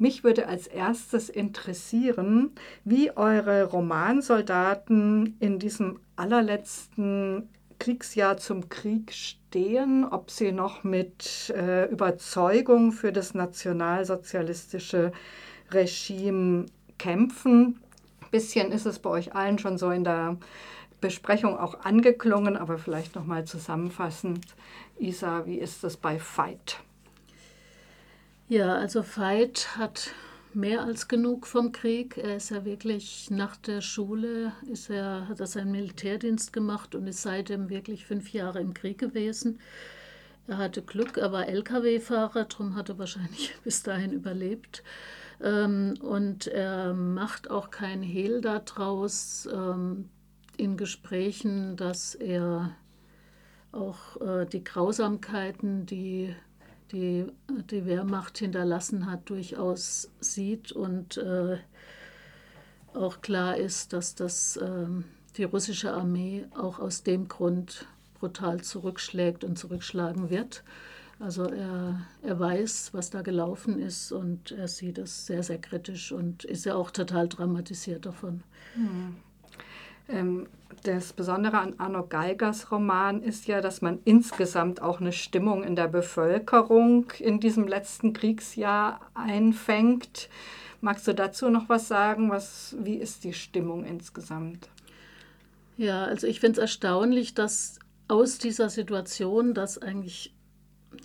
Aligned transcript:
Mich 0.00 0.24
würde 0.24 0.48
als 0.48 0.66
erstes 0.66 1.28
interessieren, 1.28 2.52
wie 2.86 3.14
eure 3.14 3.64
Romansoldaten 3.64 5.36
in 5.40 5.58
diesem 5.58 6.00
allerletzten 6.16 7.50
Kriegsjahr 7.78 8.38
zum 8.38 8.70
Krieg 8.70 9.12
stehen, 9.12 10.06
ob 10.06 10.30
sie 10.30 10.52
noch 10.52 10.84
mit 10.84 11.52
äh, 11.54 11.84
Überzeugung 11.90 12.92
für 12.92 13.12
das 13.12 13.34
nationalsozialistische 13.34 15.12
Regime 15.70 16.64
kämpfen. 16.96 17.82
Ein 18.22 18.30
bisschen 18.30 18.72
ist 18.72 18.86
es 18.86 19.00
bei 19.00 19.10
euch 19.10 19.34
allen 19.34 19.58
schon 19.58 19.76
so 19.76 19.90
in 19.90 20.04
der 20.04 20.38
Besprechung 21.02 21.58
auch 21.58 21.80
angeklungen, 21.80 22.56
aber 22.56 22.78
vielleicht 22.78 23.16
noch 23.16 23.26
mal 23.26 23.44
zusammenfassend. 23.44 24.46
Isa, 24.98 25.44
wie 25.44 25.58
ist 25.58 25.84
das 25.84 25.98
bei 25.98 26.18
Veit? 26.18 26.80
Ja, 28.50 28.74
also 28.74 29.04
Veit 29.04 29.76
hat 29.76 30.10
mehr 30.54 30.82
als 30.82 31.06
genug 31.06 31.46
vom 31.46 31.70
Krieg. 31.70 32.18
Er 32.18 32.34
ist 32.34 32.50
ja 32.50 32.64
wirklich 32.64 33.30
nach 33.30 33.54
der 33.54 33.80
Schule, 33.80 34.50
ist 34.68 34.90
er, 34.90 35.28
hat 35.28 35.38
er 35.38 35.46
seinen 35.46 35.70
Militärdienst 35.70 36.52
gemacht 36.52 36.96
und 36.96 37.06
ist 37.06 37.22
seitdem 37.22 37.68
wirklich 37.68 38.06
fünf 38.06 38.32
Jahre 38.32 38.58
im 38.60 38.74
Krieg 38.74 38.98
gewesen. 38.98 39.60
Er 40.48 40.58
hatte 40.58 40.82
Glück, 40.82 41.16
er 41.16 41.30
war 41.30 41.46
Lkw-Fahrer, 41.46 42.46
darum 42.46 42.74
hat 42.74 42.88
er 42.88 42.98
wahrscheinlich 42.98 43.54
bis 43.62 43.84
dahin 43.84 44.10
überlebt. 44.10 44.82
Ähm, 45.40 45.94
und 46.00 46.48
er 46.48 46.92
macht 46.92 47.52
auch 47.52 47.70
kein 47.70 48.02
Hehl 48.02 48.40
daraus 48.40 49.48
ähm, 49.52 50.08
in 50.56 50.76
Gesprächen, 50.76 51.76
dass 51.76 52.16
er 52.16 52.74
auch 53.70 54.20
äh, 54.20 54.44
die 54.44 54.64
Grausamkeiten, 54.64 55.86
die 55.86 56.34
die 56.92 57.26
die 57.70 57.86
Wehrmacht 57.86 58.38
hinterlassen 58.38 59.10
hat, 59.10 59.30
durchaus 59.30 60.10
sieht 60.20 60.72
und 60.72 61.16
äh, 61.16 61.58
auch 62.94 63.20
klar 63.20 63.56
ist, 63.56 63.92
dass 63.92 64.14
das 64.14 64.56
äh, 64.56 64.86
die 65.36 65.44
russische 65.44 65.92
Armee 65.92 66.46
auch 66.56 66.78
aus 66.78 67.02
dem 67.02 67.28
Grund 67.28 67.86
brutal 68.18 68.60
zurückschlägt 68.60 69.44
und 69.44 69.58
zurückschlagen 69.58 70.30
wird. 70.30 70.62
Also 71.18 71.44
er, 71.44 72.00
er 72.22 72.40
weiß, 72.40 72.94
was 72.94 73.10
da 73.10 73.20
gelaufen 73.20 73.78
ist 73.78 74.10
und 74.10 74.52
er 74.52 74.68
sieht 74.68 74.98
es 74.98 75.26
sehr, 75.26 75.42
sehr 75.42 75.58
kritisch 75.58 76.12
und 76.12 76.44
ist 76.44 76.64
ja 76.64 76.74
auch 76.74 76.90
total 76.90 77.28
dramatisiert 77.28 78.06
davon. 78.06 78.42
Hm. 78.74 79.16
Ähm, 80.08 80.48
das 80.82 81.12
Besondere 81.12 81.58
an 81.58 81.74
Arno 81.78 82.06
Geigers 82.06 82.70
Roman 82.70 83.22
ist 83.22 83.46
ja, 83.46 83.60
dass 83.60 83.82
man 83.82 83.98
insgesamt 84.04 84.82
auch 84.82 85.00
eine 85.00 85.12
Stimmung 85.12 85.62
in 85.62 85.76
der 85.76 85.88
Bevölkerung 85.88 87.10
in 87.18 87.40
diesem 87.40 87.66
letzten 87.66 88.12
Kriegsjahr 88.12 89.00
einfängt. 89.14 90.28
Magst 90.80 91.06
du 91.06 91.14
dazu 91.14 91.50
noch 91.50 91.68
was 91.68 91.88
sagen? 91.88 92.30
Was, 92.30 92.76
wie 92.80 92.96
ist 92.96 93.24
die 93.24 93.34
Stimmung 93.34 93.84
insgesamt? 93.84 94.68
Ja, 95.76 96.04
also 96.04 96.26
ich 96.26 96.40
finde 96.40 96.52
es 96.52 96.62
erstaunlich, 96.62 97.34
dass 97.34 97.78
aus 98.08 98.38
dieser 98.38 98.70
Situation, 98.70 99.54
dass 99.54 99.78
eigentlich 99.78 100.34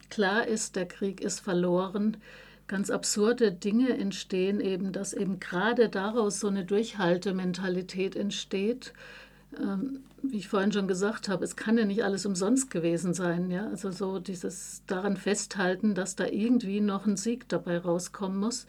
klar 0.10 0.48
ist, 0.48 0.76
der 0.76 0.88
Krieg 0.88 1.22
ist 1.22 1.40
verloren, 1.40 2.18
ganz 2.68 2.90
absurde 2.90 3.52
Dinge 3.52 3.98
entstehen, 3.98 4.60
eben 4.60 4.92
dass 4.92 5.14
eben 5.14 5.40
gerade 5.40 5.90
daraus 5.90 6.40
so 6.40 6.48
eine 6.48 6.66
Durchhaltementalität 6.66 8.16
entsteht. 8.16 8.94
Ähm, 9.60 10.02
wie 10.22 10.38
ich 10.38 10.48
vorhin 10.48 10.72
schon 10.72 10.88
gesagt 10.88 11.30
habe, 11.30 11.44
es 11.44 11.56
kann 11.56 11.78
ja 11.78 11.86
nicht 11.86 12.04
alles 12.04 12.26
umsonst 12.26 12.72
gewesen 12.72 13.14
sein. 13.14 13.52
Ja? 13.52 13.68
Also 13.68 13.92
so 13.92 14.20
dieses 14.20 14.82
daran 14.88 15.18
festhalten, 15.18 15.96
dass 15.96 16.16
da 16.16 16.26
irgendwie 16.26 16.82
noch 16.82 17.06
ein 17.06 17.18
Sieg 17.18 17.48
dabei 17.50 17.78
rauskommen 17.78 18.38
muss. 18.38 18.66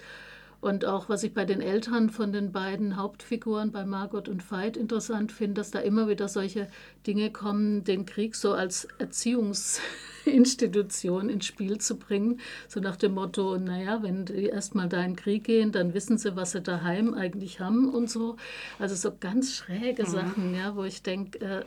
Und 0.66 0.84
auch 0.84 1.08
was 1.08 1.22
ich 1.22 1.32
bei 1.32 1.44
den 1.44 1.60
Eltern 1.60 2.10
von 2.10 2.32
den 2.32 2.50
beiden 2.50 2.96
Hauptfiguren, 2.96 3.70
bei 3.70 3.86
Margot 3.86 4.28
und 4.28 4.50
Veit, 4.50 4.76
interessant 4.76 5.30
finde, 5.30 5.60
dass 5.60 5.70
da 5.70 5.78
immer 5.78 6.08
wieder 6.08 6.26
solche 6.26 6.66
Dinge 7.06 7.30
kommen, 7.30 7.84
den 7.84 8.04
Krieg 8.04 8.34
so 8.34 8.52
als 8.52 8.88
Erziehungsinstitution 8.98 11.28
ins 11.28 11.46
Spiel 11.46 11.78
zu 11.78 11.96
bringen. 11.96 12.40
So 12.66 12.80
nach 12.80 12.96
dem 12.96 13.14
Motto, 13.14 13.58
naja, 13.58 14.02
wenn 14.02 14.24
die 14.24 14.46
erstmal 14.46 14.88
da 14.88 15.04
in 15.04 15.10
den 15.10 15.16
Krieg 15.16 15.44
gehen, 15.44 15.70
dann 15.70 15.94
wissen 15.94 16.18
sie, 16.18 16.34
was 16.34 16.50
sie 16.50 16.62
daheim 16.62 17.14
eigentlich 17.14 17.60
haben 17.60 17.88
und 17.88 18.10
so. 18.10 18.34
Also 18.80 18.96
so 18.96 19.12
ganz 19.20 19.54
schräge 19.54 20.02
mhm. 20.02 20.08
Sachen, 20.08 20.52
ja, 20.52 20.74
wo 20.74 20.82
ich 20.82 21.00
denke, 21.00 21.38
äh, 21.38 21.62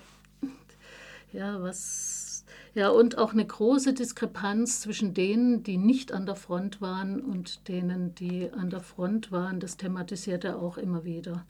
ja, 1.31 1.61
was 1.61 2.18
ja, 2.75 2.89
und 2.89 3.17
auch 3.17 3.33
eine 3.33 3.45
große 3.45 3.93
Diskrepanz 3.93 4.81
zwischen 4.81 5.13
denen, 5.13 5.63
die 5.63 5.77
nicht 5.77 6.11
an 6.11 6.25
der 6.25 6.35
Front 6.35 6.81
waren 6.81 7.19
und 7.19 7.67
denen, 7.67 8.13
die 8.15 8.49
an 8.51 8.69
der 8.69 8.81
Front 8.81 9.31
waren. 9.31 9.59
Das 9.59 9.77
thematisiert 9.77 10.43
er 10.43 10.59
auch 10.59 10.77
immer 10.77 11.03
wieder. 11.03 11.45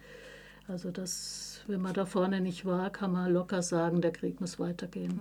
Also 0.67 0.91
das, 0.91 1.61
wenn 1.67 1.81
man 1.81 1.93
da 1.93 2.05
vorne 2.05 2.41
nicht 2.41 2.65
war, 2.65 2.89
kann 2.89 3.11
man 3.11 3.33
locker 3.33 3.61
sagen, 3.61 4.01
der 4.01 4.11
Krieg 4.11 4.39
muss 4.39 4.59
weitergehen. 4.59 5.19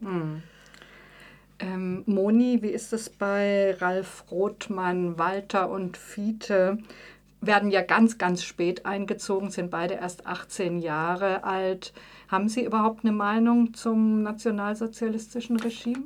Mhm. 0.00 0.08
Mhm. 0.08 0.42
Ähm, 1.60 2.02
Moni, 2.06 2.62
wie 2.62 2.70
ist 2.70 2.92
es 2.92 3.08
bei 3.10 3.76
Ralf 3.78 4.24
Rothmann, 4.30 5.18
Walter 5.18 5.70
und 5.70 5.96
Fiete? 5.96 6.78
Werden 7.42 7.70
ja 7.70 7.82
ganz, 7.82 8.18
ganz 8.18 8.42
spät 8.42 8.84
eingezogen, 8.84 9.50
sind 9.50 9.70
beide 9.70 9.94
erst 9.94 10.26
18 10.26 10.78
Jahre 10.80 11.44
alt. 11.44 11.92
Haben 12.30 12.48
Sie 12.48 12.64
überhaupt 12.64 13.04
eine 13.04 13.12
Meinung 13.12 13.74
zum 13.74 14.22
nationalsozialistischen 14.22 15.58
Regime? 15.58 16.04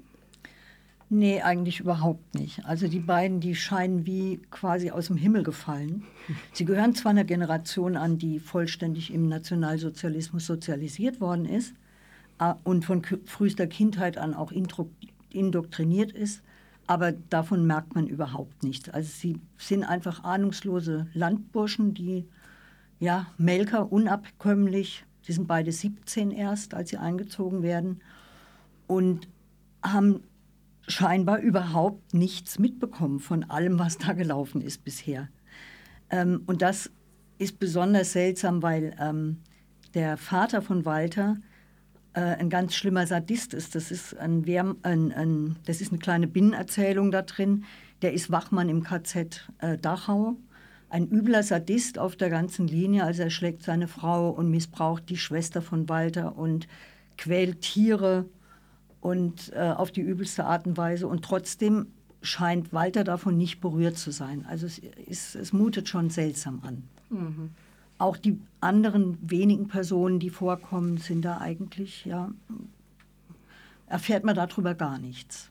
Nee, 1.10 1.42
eigentlich 1.42 1.80
überhaupt 1.80 2.34
nicht. 2.34 2.64
Also 2.64 2.88
die 2.88 2.98
beiden, 3.00 3.40
die 3.40 3.54
scheinen 3.54 4.06
wie 4.06 4.40
quasi 4.50 4.90
aus 4.90 5.08
dem 5.08 5.18
Himmel 5.18 5.42
gefallen. 5.42 6.04
Sie 6.54 6.64
gehören 6.64 6.94
zwar 6.94 7.10
einer 7.10 7.24
Generation 7.24 7.96
an, 7.96 8.16
die 8.16 8.40
vollständig 8.40 9.12
im 9.12 9.28
Nationalsozialismus 9.28 10.46
sozialisiert 10.46 11.20
worden 11.20 11.44
ist 11.44 11.74
und 12.64 12.86
von 12.86 13.02
frühester 13.26 13.66
Kindheit 13.66 14.16
an 14.16 14.32
auch 14.32 14.50
indoktriniert 15.30 16.10
ist, 16.12 16.42
aber 16.86 17.12
davon 17.12 17.66
merkt 17.66 17.94
man 17.94 18.06
überhaupt 18.06 18.62
nichts. 18.62 18.88
Also 18.88 19.10
sie 19.10 19.40
sind 19.58 19.84
einfach 19.84 20.24
ahnungslose 20.24 21.06
Landburschen, 21.12 21.92
die 21.92 22.24
ja 22.98 23.26
Melker 23.36 23.92
unabkömmlich 23.92 25.04
Sie 25.24 25.32
sind 25.32 25.48
beide 25.48 25.72
17 25.72 26.30
erst, 26.30 26.74
als 26.74 26.90
sie 26.90 26.98
eingezogen 26.98 27.62
werden 27.62 28.02
und 28.86 29.26
haben 29.82 30.20
scheinbar 30.86 31.38
überhaupt 31.38 32.12
nichts 32.12 32.58
mitbekommen 32.58 33.20
von 33.20 33.44
allem, 33.44 33.78
was 33.78 33.96
da 33.96 34.12
gelaufen 34.12 34.60
ist 34.60 34.84
bisher. 34.84 35.28
Ähm, 36.10 36.42
und 36.46 36.60
das 36.60 36.90
ist 37.38 37.58
besonders 37.58 38.12
seltsam, 38.12 38.62
weil 38.62 38.94
ähm, 39.00 39.38
der 39.94 40.18
Vater 40.18 40.60
von 40.60 40.84
Walter 40.84 41.38
äh, 42.12 42.20
ein 42.20 42.50
ganz 42.50 42.74
schlimmer 42.74 43.06
Sadist 43.06 43.54
ist. 43.54 43.74
Das 43.74 43.90
ist, 43.90 44.14
ein, 44.18 44.44
ein, 44.82 45.12
ein, 45.12 45.56
das 45.64 45.80
ist 45.80 45.90
eine 45.90 46.00
kleine 46.00 46.26
Binnenerzählung 46.26 47.10
da 47.10 47.22
drin. 47.22 47.64
Der 48.02 48.12
ist 48.12 48.30
Wachmann 48.30 48.68
im 48.68 48.82
KZ 48.82 49.48
äh, 49.58 49.78
Dachau 49.78 50.36
ein 50.94 51.08
übler 51.08 51.42
Sadist 51.42 51.98
auf 51.98 52.14
der 52.14 52.30
ganzen 52.30 52.68
Linie. 52.68 53.02
Also 53.02 53.22
er 53.22 53.30
schlägt 53.30 53.64
seine 53.64 53.88
Frau 53.88 54.30
und 54.30 54.48
missbraucht 54.48 55.08
die 55.08 55.16
Schwester 55.16 55.60
von 55.60 55.88
Walter 55.88 56.38
und 56.38 56.68
quält 57.18 57.62
Tiere 57.62 58.26
und 59.00 59.52
äh, 59.54 59.72
auf 59.72 59.90
die 59.90 60.02
übelste 60.02 60.44
Art 60.44 60.68
und 60.68 60.76
Weise. 60.76 61.08
Und 61.08 61.24
trotzdem 61.24 61.88
scheint 62.22 62.72
Walter 62.72 63.02
davon 63.02 63.36
nicht 63.36 63.60
berührt 63.60 63.98
zu 63.98 64.12
sein. 64.12 64.46
Also 64.48 64.66
es, 64.66 64.78
ist, 64.78 65.34
es 65.34 65.52
mutet 65.52 65.88
schon 65.88 66.10
seltsam 66.10 66.62
an. 66.62 66.84
Mhm. 67.10 67.50
Auch 67.98 68.16
die 68.16 68.38
anderen 68.60 69.18
wenigen 69.20 69.66
Personen, 69.66 70.20
die 70.20 70.30
vorkommen, 70.30 70.98
sind 70.98 71.24
da 71.24 71.38
eigentlich, 71.38 72.04
ja, 72.04 72.30
erfährt 73.88 74.22
man 74.22 74.36
darüber 74.36 74.76
gar 74.76 74.98
nichts. 74.98 75.50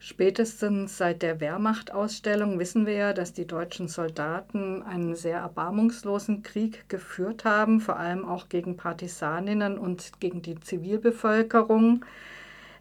Spätestens 0.00 0.96
seit 0.96 1.22
der 1.22 1.40
Wehrmachtausstellung 1.40 2.60
wissen 2.60 2.86
wir 2.86 2.94
ja, 2.94 3.12
dass 3.12 3.32
die 3.32 3.48
deutschen 3.48 3.88
Soldaten 3.88 4.82
einen 4.84 5.16
sehr 5.16 5.38
erbarmungslosen 5.38 6.44
Krieg 6.44 6.88
geführt 6.88 7.44
haben, 7.44 7.80
vor 7.80 7.96
allem 7.96 8.24
auch 8.24 8.48
gegen 8.48 8.76
Partisaninnen 8.76 9.76
und 9.76 10.20
gegen 10.20 10.40
die 10.40 10.60
Zivilbevölkerung. 10.60 12.04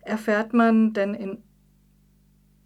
Erfährt 0.01 0.53
man 0.53 0.93
denn 0.93 1.15
in 1.15 1.43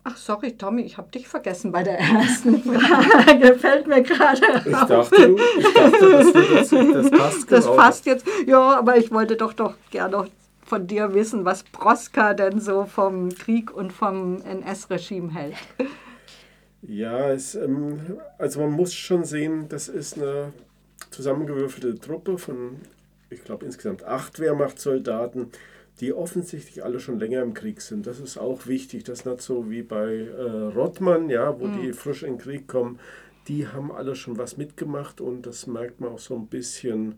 Ach, 0.03 0.17
sorry, 0.17 0.57
Tommy, 0.57 0.81
ich 0.81 0.97
habe 0.97 1.11
dich 1.11 1.27
vergessen 1.27 1.71
bei 1.71 1.83
der 1.83 1.99
ersten 1.99 2.59
Frage. 2.63 3.53
Fällt 3.53 3.85
mir 3.85 4.01
gerade 4.01 4.41
Ich 4.65 4.71
dachte, 4.71 5.35
ich 5.59 5.73
dachte 5.73 6.11
das, 6.11 6.71
jetzt, 6.71 6.73
das 6.73 7.11
passt 7.11 7.51
Das 7.51 7.65
genau. 7.65 7.75
passt 7.75 8.05
jetzt. 8.07 8.25
Ja, 8.47 8.79
aber 8.79 8.97
ich 8.97 9.11
wollte 9.11 9.35
doch 9.35 9.53
doch 9.53 9.75
gerne 9.91 10.17
noch 10.17 10.27
von 10.71 10.87
dir 10.87 11.13
wissen, 11.13 11.43
was 11.43 11.63
Proska 11.63 12.33
denn 12.33 12.61
so 12.61 12.85
vom 12.85 13.27
Krieg 13.27 13.75
und 13.75 13.91
vom 13.91 14.41
NS-Regime 14.41 15.33
hält. 15.33 15.57
Ja, 16.81 17.29
es, 17.29 17.55
ähm, 17.55 18.17
also 18.37 18.61
man 18.61 18.71
muss 18.71 18.93
schon 18.93 19.25
sehen, 19.25 19.67
das 19.67 19.89
ist 19.89 20.17
eine 20.17 20.53
zusammengewürfelte 21.09 21.99
Truppe 21.99 22.37
von, 22.37 22.77
ich 23.29 23.43
glaube, 23.43 23.65
insgesamt 23.65 24.05
acht 24.05 24.39
Wehrmachtssoldaten, 24.39 25.47
die 25.99 26.13
offensichtlich 26.13 26.85
alle 26.85 27.01
schon 27.01 27.19
länger 27.19 27.41
im 27.41 27.53
Krieg 27.53 27.81
sind. 27.81 28.07
Das 28.07 28.21
ist 28.21 28.37
auch 28.37 28.65
wichtig. 28.65 29.03
Das 29.03 29.19
ist 29.19 29.25
nicht 29.25 29.41
so 29.41 29.69
wie 29.69 29.83
bei 29.83 30.07
äh, 30.07 30.41
Rottmann, 30.73 31.29
ja, 31.29 31.59
wo 31.59 31.65
mhm. 31.65 31.81
die 31.81 31.91
frisch 31.91 32.23
in 32.23 32.37
den 32.37 32.41
Krieg 32.41 32.69
kommen. 32.69 32.97
Die 33.49 33.67
haben 33.67 33.91
alle 33.91 34.15
schon 34.15 34.37
was 34.37 34.55
mitgemacht 34.55 35.19
und 35.19 35.45
das 35.45 35.67
merkt 35.67 35.99
man 35.99 36.13
auch 36.13 36.19
so 36.19 36.33
ein 36.35 36.47
bisschen 36.47 37.15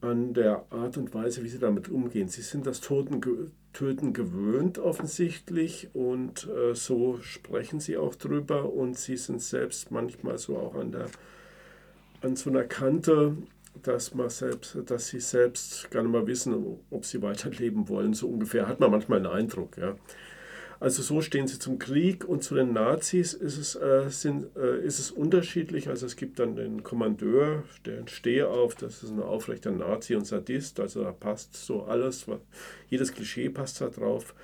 an 0.00 0.34
der 0.34 0.64
Art 0.70 0.96
und 0.96 1.12
Weise, 1.14 1.42
wie 1.42 1.48
sie 1.48 1.58
damit 1.58 1.88
umgehen. 1.88 2.28
Sie 2.28 2.42
sind 2.42 2.66
das 2.66 2.80
Toten, 2.80 3.20
Töten 3.72 4.12
gewöhnt 4.12 4.78
offensichtlich 4.78 5.88
und 5.92 6.48
äh, 6.48 6.74
so 6.74 7.18
sprechen 7.20 7.80
sie 7.80 7.96
auch 7.96 8.14
drüber 8.14 8.72
und 8.72 8.96
sie 8.96 9.16
sind 9.16 9.42
selbst 9.42 9.90
manchmal 9.90 10.38
so 10.38 10.56
auch 10.56 10.74
an 10.74 10.92
der 10.92 11.06
an 12.20 12.36
so 12.36 12.50
einer 12.50 12.64
Kante, 12.64 13.36
dass 13.82 14.14
man 14.14 14.28
selbst, 14.28 14.76
dass 14.86 15.08
sie 15.08 15.20
selbst 15.20 15.90
gar 15.90 16.02
nicht 16.02 16.12
mal 16.12 16.26
wissen, 16.26 16.80
ob 16.90 17.04
sie 17.04 17.22
weiterleben 17.22 17.88
wollen. 17.88 18.12
So 18.12 18.28
ungefähr 18.28 18.66
hat 18.66 18.80
man 18.80 18.90
manchmal 18.90 19.18
einen 19.18 19.26
Eindruck. 19.26 19.76
Ja. 19.76 19.94
Also 20.80 21.02
so 21.02 21.20
stehen 21.20 21.48
sie 21.48 21.58
zum 21.58 21.78
Krieg 21.78 22.24
und 22.24 22.44
zu 22.44 22.54
den 22.54 22.72
Nazis 22.72 23.34
ist 23.34 23.58
es, 23.58 23.74
äh, 23.74 24.08
sind, 24.10 24.56
äh, 24.56 24.80
ist 24.84 25.00
es 25.00 25.10
unterschiedlich. 25.10 25.88
Also 25.88 26.06
es 26.06 26.14
gibt 26.14 26.38
dann 26.38 26.54
den 26.54 26.84
Kommandeur, 26.84 27.64
der 27.84 28.06
Stehauf, 28.06 28.76
das 28.76 29.02
ist 29.02 29.10
ein 29.10 29.20
aufrechter 29.20 29.72
Nazi 29.72 30.14
und 30.14 30.26
Sadist, 30.26 30.78
also 30.78 31.02
da 31.02 31.12
passt 31.12 31.56
so 31.56 31.82
alles, 31.82 32.26
jedes 32.88 33.12
Klischee 33.12 33.48
passt 33.48 33.80
da 33.80 33.88
drauf. 33.88 34.34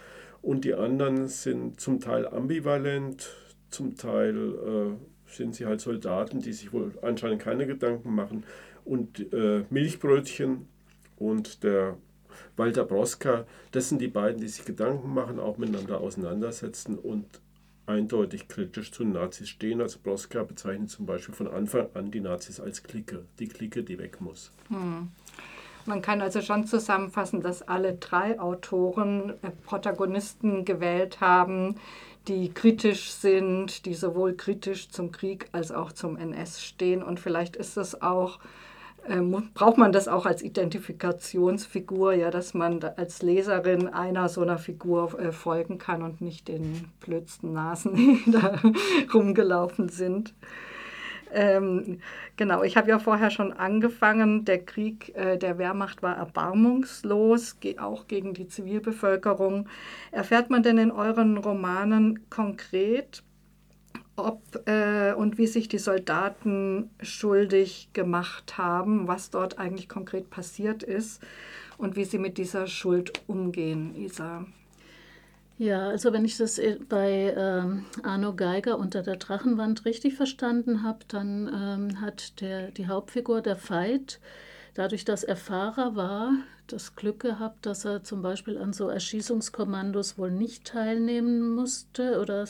Und 0.42 0.64
die 0.64 0.74
anderen 0.74 1.28
sind 1.28 1.80
zum 1.80 2.00
Teil 2.00 2.26
ambivalent, 2.26 3.30
zum 3.70 3.96
Teil 3.96 4.36
äh, 4.36 5.32
sind 5.32 5.54
sie 5.54 5.66
halt 5.66 5.80
Soldaten, 5.80 6.40
die 6.40 6.52
sich 6.52 6.72
wohl 6.72 6.92
anscheinend 7.00 7.40
keine 7.40 7.66
Gedanken 7.66 8.14
machen. 8.14 8.44
Und 8.84 9.32
äh, 9.32 9.64
Milchbrötchen 9.70 10.68
und 11.16 11.62
der 11.62 11.96
Walter 12.56 12.84
Broska, 12.84 13.46
das 13.72 13.88
sind 13.88 14.00
die 14.00 14.08
beiden, 14.08 14.40
die 14.40 14.48
sich 14.48 14.64
Gedanken 14.64 15.12
machen, 15.14 15.38
auch 15.38 15.58
miteinander 15.58 16.00
auseinandersetzen 16.00 16.98
und 16.98 17.40
eindeutig 17.86 18.48
kritisch 18.48 18.92
zu 18.92 19.04
Nazis 19.04 19.48
stehen. 19.48 19.80
Also 19.80 19.98
Broska 20.02 20.42
bezeichnet 20.42 20.90
zum 20.90 21.06
Beispiel 21.06 21.34
von 21.34 21.48
Anfang 21.48 21.88
an 21.94 22.10
die 22.10 22.20
Nazis 22.20 22.60
als 22.60 22.82
Clique, 22.82 23.24
die 23.38 23.48
Clique, 23.48 23.82
die 23.82 23.98
weg 23.98 24.20
muss. 24.20 24.52
Hm. 24.68 25.08
Man 25.86 26.00
kann 26.00 26.22
also 26.22 26.40
schon 26.40 26.66
zusammenfassen, 26.66 27.42
dass 27.42 27.60
alle 27.60 27.94
drei 27.94 28.40
Autoren 28.40 29.34
äh, 29.42 29.50
Protagonisten 29.66 30.64
gewählt 30.64 31.20
haben, 31.20 31.76
die 32.26 32.54
kritisch 32.54 33.10
sind, 33.10 33.84
die 33.84 33.92
sowohl 33.92 34.34
kritisch 34.34 34.88
zum 34.88 35.12
Krieg 35.12 35.48
als 35.52 35.72
auch 35.72 35.92
zum 35.92 36.16
NS 36.16 36.64
stehen. 36.64 37.02
Und 37.02 37.20
vielleicht 37.20 37.54
ist 37.54 37.76
es 37.76 38.00
auch 38.00 38.38
ähm, 39.08 39.50
braucht 39.54 39.78
man 39.78 39.92
das 39.92 40.08
auch 40.08 40.26
als 40.26 40.42
Identifikationsfigur, 40.42 42.14
ja, 42.14 42.30
dass 42.30 42.54
man 42.54 42.82
als 42.82 43.22
Leserin 43.22 43.88
einer 43.88 44.28
so 44.28 44.40
einer 44.42 44.58
Figur 44.58 45.18
äh, 45.18 45.32
folgen 45.32 45.78
kann 45.78 46.02
und 46.02 46.20
nicht 46.20 46.48
den 46.48 46.86
blödsten 47.00 47.52
Nasen, 47.52 47.94
die 47.96 48.30
da 48.30 48.60
rumgelaufen 49.12 49.88
sind. 49.88 50.34
Ähm, 51.34 51.98
genau, 52.36 52.62
ich 52.62 52.76
habe 52.76 52.88
ja 52.88 53.00
vorher 53.00 53.30
schon 53.30 53.52
angefangen, 53.52 54.44
der 54.44 54.64
Krieg 54.64 55.14
äh, 55.16 55.36
der 55.36 55.58
Wehrmacht 55.58 56.00
war 56.02 56.16
erbarmungslos, 56.16 57.58
ge 57.58 57.78
auch 57.78 58.06
gegen 58.06 58.34
die 58.34 58.46
Zivilbevölkerung. 58.46 59.68
Erfährt 60.12 60.50
man 60.50 60.62
denn 60.62 60.78
in 60.78 60.92
euren 60.92 61.36
Romanen 61.36 62.30
konkret, 62.30 63.24
ob 64.16 64.40
äh, 64.66 65.12
und 65.12 65.38
wie 65.38 65.46
sich 65.46 65.68
die 65.68 65.78
Soldaten 65.78 66.90
schuldig 67.02 67.88
gemacht 67.92 68.58
haben, 68.58 69.08
was 69.08 69.30
dort 69.30 69.58
eigentlich 69.58 69.88
konkret 69.88 70.30
passiert 70.30 70.82
ist 70.82 71.22
und 71.78 71.96
wie 71.96 72.04
sie 72.04 72.18
mit 72.18 72.38
dieser 72.38 72.66
Schuld 72.66 73.12
umgehen, 73.26 73.94
Isa. 73.96 74.46
Ja, 75.56 75.88
also 75.88 76.12
wenn 76.12 76.24
ich 76.24 76.36
das 76.36 76.58
äh, 76.58 76.78
bei 76.88 77.32
ähm, 77.36 77.84
Arno 78.02 78.34
Geiger 78.34 78.76
unter 78.78 79.02
der 79.02 79.16
Drachenwand 79.16 79.84
richtig 79.84 80.14
verstanden 80.14 80.82
habe, 80.82 80.98
dann 81.06 81.48
ähm, 81.48 82.00
hat 82.00 82.40
der, 82.40 82.72
die 82.72 82.88
Hauptfigur 82.88 83.40
der 83.40 83.56
Veit 83.56 84.20
dadurch, 84.74 85.04
dass 85.04 85.24
er 85.24 85.36
Fahrer 85.36 85.96
war, 85.96 86.32
das 86.66 86.96
Glück 86.96 87.20
gehabt, 87.20 87.66
dass 87.66 87.84
er 87.84 88.04
zum 88.04 88.22
Beispiel 88.22 88.58
an 88.58 88.72
so 88.72 88.88
Erschießungskommandos 88.88 90.16
wohl 90.18 90.30
nicht 90.30 90.66
teilnehmen 90.66 91.54
musste 91.54 92.20
oder 92.20 92.46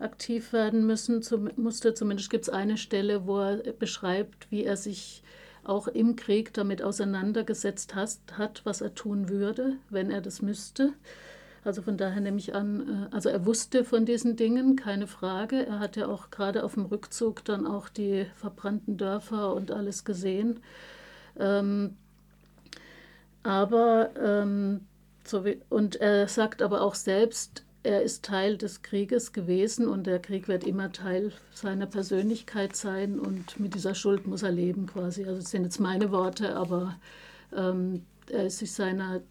aktiv 0.00 0.52
werden 0.52 0.86
müssen, 0.86 1.22
zum, 1.22 1.50
musste. 1.56 1.94
Zumindest 1.94 2.30
gibt 2.30 2.44
es 2.44 2.48
eine 2.48 2.76
Stelle, 2.76 3.26
wo 3.26 3.38
er 3.38 3.56
beschreibt, 3.72 4.50
wie 4.50 4.64
er 4.64 4.76
sich 4.76 5.22
auch 5.64 5.86
im 5.86 6.16
Krieg 6.16 6.52
damit 6.52 6.82
auseinandergesetzt 6.82 7.94
hat, 7.94 8.18
hat, 8.36 8.62
was 8.64 8.80
er 8.80 8.94
tun 8.94 9.28
würde, 9.28 9.76
wenn 9.90 10.10
er 10.10 10.20
das 10.20 10.42
müsste. 10.42 10.92
Also 11.64 11.82
von 11.82 11.96
daher 11.96 12.20
nehme 12.20 12.38
ich 12.38 12.56
an, 12.56 13.08
äh, 13.12 13.14
also 13.14 13.28
er 13.28 13.46
wusste 13.46 13.84
von 13.84 14.04
diesen 14.04 14.34
Dingen, 14.34 14.74
keine 14.74 15.06
Frage. 15.06 15.64
Er 15.64 15.78
hat 15.78 15.94
ja 15.94 16.08
auch 16.08 16.30
gerade 16.30 16.64
auf 16.64 16.74
dem 16.74 16.86
Rückzug 16.86 17.44
dann 17.44 17.66
auch 17.66 17.88
die 17.88 18.26
verbrannten 18.34 18.96
Dörfer 18.96 19.54
und 19.54 19.70
alles 19.70 20.04
gesehen. 20.04 20.60
Ähm, 21.38 21.96
aber, 23.42 24.10
ähm, 24.20 24.86
so 25.24 25.44
wie, 25.44 25.60
und 25.68 25.96
er 25.96 26.28
sagt 26.28 26.62
aber 26.62 26.82
auch 26.82 26.94
selbst, 26.94 27.64
er 27.84 28.02
ist 28.02 28.24
Teil 28.24 28.56
des 28.56 28.82
Krieges 28.82 29.32
gewesen 29.32 29.88
und 29.88 30.06
der 30.06 30.20
Krieg 30.20 30.46
wird 30.46 30.64
immer 30.64 30.92
Teil 30.92 31.32
seiner 31.52 31.86
Persönlichkeit 31.86 32.76
sein 32.76 33.18
und 33.18 33.58
mit 33.58 33.74
dieser 33.74 33.94
Schuld 33.94 34.26
muss 34.26 34.42
er 34.42 34.52
leben 34.52 34.86
quasi. 34.86 35.24
Also 35.24 35.40
das 35.40 35.50
sind 35.50 35.64
jetzt 35.64 35.80
meine 35.80 36.12
Worte, 36.12 36.54
aber 36.54 36.96
ähm, 37.56 38.04
er 38.30 38.46
ist 38.46 38.58
sich 38.58 38.72
seiner 38.72 39.22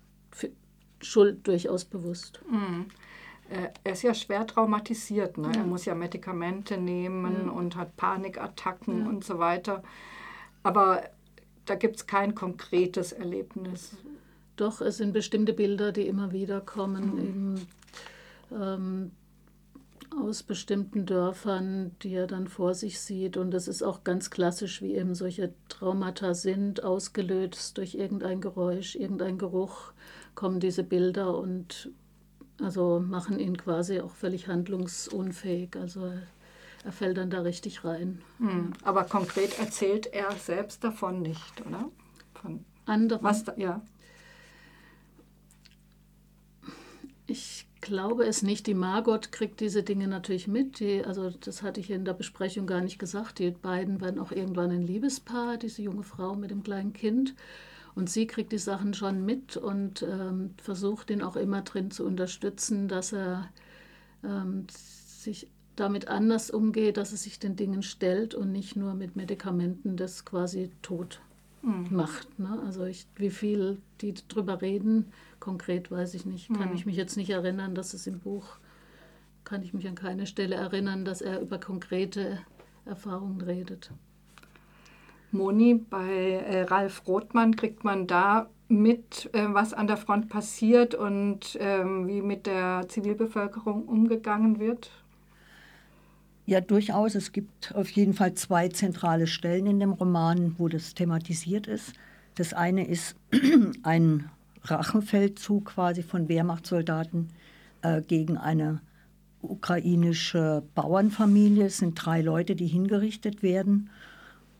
Schuld 1.01 1.47
durchaus 1.47 1.85
bewusst. 1.85 2.41
Mhm. 2.49 2.87
Er 3.83 3.91
ist 3.91 4.03
ja 4.03 4.13
schwer 4.13 4.47
traumatisiert. 4.47 5.37
Ne? 5.37 5.51
Ja. 5.53 5.59
Er 5.59 5.65
muss 5.65 5.83
ja 5.83 5.93
Medikamente 5.93 6.77
nehmen 6.77 7.47
ja. 7.47 7.51
und 7.51 7.75
hat 7.75 7.97
Panikattacken 7.97 9.01
ja. 9.01 9.09
und 9.09 9.25
so 9.25 9.39
weiter. 9.39 9.83
Aber 10.63 11.03
da 11.65 11.75
gibt 11.75 11.97
es 11.97 12.07
kein 12.07 12.35
konkretes 12.35 13.11
Erlebnis. 13.11 13.95
Doch, 14.55 14.81
es 14.81 14.97
sind 14.97 15.13
bestimmte 15.13 15.53
Bilder, 15.53 15.91
die 15.91 16.07
immer 16.07 16.31
wieder 16.31 16.61
kommen, 16.61 17.15
mhm. 17.15 17.19
eben 17.19 17.67
ähm, 18.51 19.11
aus 20.19 20.43
bestimmten 20.43 21.05
Dörfern, 21.05 21.95
die 22.01 22.13
er 22.13 22.27
dann 22.27 22.47
vor 22.47 22.73
sich 22.73 22.99
sieht. 22.99 23.37
Und 23.37 23.53
es 23.53 23.67
ist 23.67 23.81
auch 23.81 24.03
ganz 24.03 24.29
klassisch, 24.29 24.81
wie 24.81 24.95
eben 24.95 25.15
solche 25.15 25.53
Traumata 25.69 26.33
sind, 26.33 26.83
ausgelöst 26.83 27.77
durch 27.77 27.95
irgendein 27.95 28.41
Geräusch, 28.41 28.95
irgendein 28.95 29.37
Geruch, 29.37 29.93
kommen 30.35 30.59
diese 30.59 30.83
Bilder 30.83 31.37
und 31.37 31.89
also 32.61 32.99
machen 32.99 33.39
ihn 33.39 33.57
quasi 33.57 34.01
auch 34.01 34.11
völlig 34.11 34.47
handlungsunfähig. 34.47 35.75
Also 35.77 36.11
er 36.83 36.91
fällt 36.91 37.17
dann 37.17 37.29
da 37.29 37.41
richtig 37.41 37.83
rein. 37.83 38.21
Hm. 38.39 38.73
Aber 38.83 39.03
konkret 39.03 39.59
erzählt 39.59 40.07
er 40.07 40.31
selbst 40.31 40.83
davon 40.83 41.21
nicht, 41.21 41.61
oder? 41.65 41.89
Von 42.33 42.65
anderen. 42.85 43.23
Was 43.23 43.43
da, 43.43 43.53
ja. 43.55 43.81
Ich 47.27 47.67
glaube 47.81 48.25
es 48.25 48.41
nicht. 48.41 48.67
Die 48.67 48.73
Margot 48.73 49.31
kriegt 49.31 49.59
diese 49.59 49.83
Dinge 49.83 50.07
natürlich 50.07 50.47
mit. 50.47 50.79
Die, 50.79 51.03
also 51.05 51.29
das 51.29 51.61
hatte 51.61 51.79
ich 51.79 51.91
in 51.91 52.05
der 52.05 52.13
Besprechung 52.13 52.65
gar 52.65 52.81
nicht 52.81 52.99
gesagt. 52.99 53.39
Die 53.39 53.51
beiden 53.51 54.01
werden 54.01 54.19
auch 54.19 54.31
irgendwann 54.31 54.71
ein 54.71 54.81
Liebespaar, 54.81 55.57
diese 55.57 55.81
junge 55.81 56.03
Frau 56.03 56.35
mit 56.35 56.51
dem 56.51 56.63
kleinen 56.63 56.93
Kind. 56.93 57.35
Und 57.93 58.09
sie 58.09 58.25
kriegt 58.25 58.51
die 58.53 58.57
Sachen 58.57 58.93
schon 58.93 59.25
mit 59.25 59.57
und 59.57 60.01
ähm, 60.03 60.55
versucht 60.61 61.09
ihn 61.09 61.21
auch 61.21 61.35
immer 61.35 61.61
drin 61.61 61.91
zu 61.91 62.05
unterstützen, 62.05 62.87
dass 62.87 63.11
er 63.11 63.49
ähm, 64.23 64.67
sich 64.69 65.47
damit 65.75 66.07
anders 66.07 66.49
umgeht, 66.49 66.97
dass 66.97 67.11
es 67.11 67.23
sich 67.23 67.39
den 67.39 67.55
Dingen 67.55 67.83
stellt 67.83 68.35
und 68.35 68.51
nicht 68.51 68.75
nur 68.75 68.93
mit 68.93 69.15
Medikamenten 69.15 69.97
das 69.97 70.25
quasi 70.25 70.71
tot 70.81 71.21
mhm. 71.61 71.87
macht. 71.89 72.39
Ne? 72.39 72.61
Also 72.65 72.85
ich, 72.85 73.07
wie 73.15 73.29
viel 73.29 73.77
die 74.01 74.13
drüber 74.13 74.61
reden, 74.61 75.11
konkret 75.39 75.91
weiß 75.91 76.13
ich 76.13 76.25
nicht. 76.25 76.53
Kann 76.53 76.69
mhm. 76.69 76.75
ich 76.75 76.85
mich 76.85 76.95
jetzt 76.95 77.17
nicht 77.17 77.29
erinnern, 77.29 77.75
dass 77.75 77.93
es 77.93 78.07
im 78.07 78.19
Buch, 78.19 78.57
kann 79.43 79.63
ich 79.63 79.73
mich 79.73 79.87
an 79.87 79.95
keine 79.95 80.27
Stelle 80.27 80.55
erinnern, 80.55 81.05
dass 81.05 81.21
er 81.21 81.41
über 81.41 81.59
konkrete 81.59 82.39
Erfahrungen 82.85 83.41
redet. 83.41 83.91
Moni, 85.31 85.75
bei 85.75 86.09
äh, 86.09 86.63
Ralf 86.63 87.07
Rothmann 87.07 87.55
kriegt 87.55 87.83
man 87.83 88.05
da 88.05 88.49
mit, 88.67 89.29
äh, 89.33 89.45
was 89.49 89.73
an 89.73 89.87
der 89.87 89.97
Front 89.97 90.29
passiert 90.29 90.93
und 90.93 91.57
ähm, 91.59 92.07
wie 92.07 92.21
mit 92.21 92.47
der 92.47 92.85
Zivilbevölkerung 92.89 93.85
umgegangen 93.85 94.59
wird? 94.59 94.91
Ja, 96.45 96.59
durchaus. 96.59 97.15
Es 97.15 97.31
gibt 97.31 97.73
auf 97.75 97.89
jeden 97.91 98.13
Fall 98.13 98.33
zwei 98.33 98.67
zentrale 98.69 99.27
Stellen 99.27 99.67
in 99.67 99.79
dem 99.79 99.93
Roman, 99.93 100.55
wo 100.57 100.67
das 100.67 100.93
thematisiert 100.93 101.67
ist. 101.67 101.93
Das 102.35 102.53
eine 102.53 102.87
ist 102.87 103.15
ein 103.83 104.29
Rachefeldzug 104.63 105.65
quasi 105.65 106.03
von 106.03 106.29
Wehrmachtssoldaten 106.29 107.29
äh, 107.81 108.01
gegen 108.01 108.37
eine 108.37 108.81
ukrainische 109.41 110.63
Bauernfamilie. 110.75 111.65
Es 111.65 111.79
sind 111.79 111.95
drei 111.95 112.21
Leute, 112.21 112.55
die 112.55 112.67
hingerichtet 112.67 113.43
werden 113.43 113.89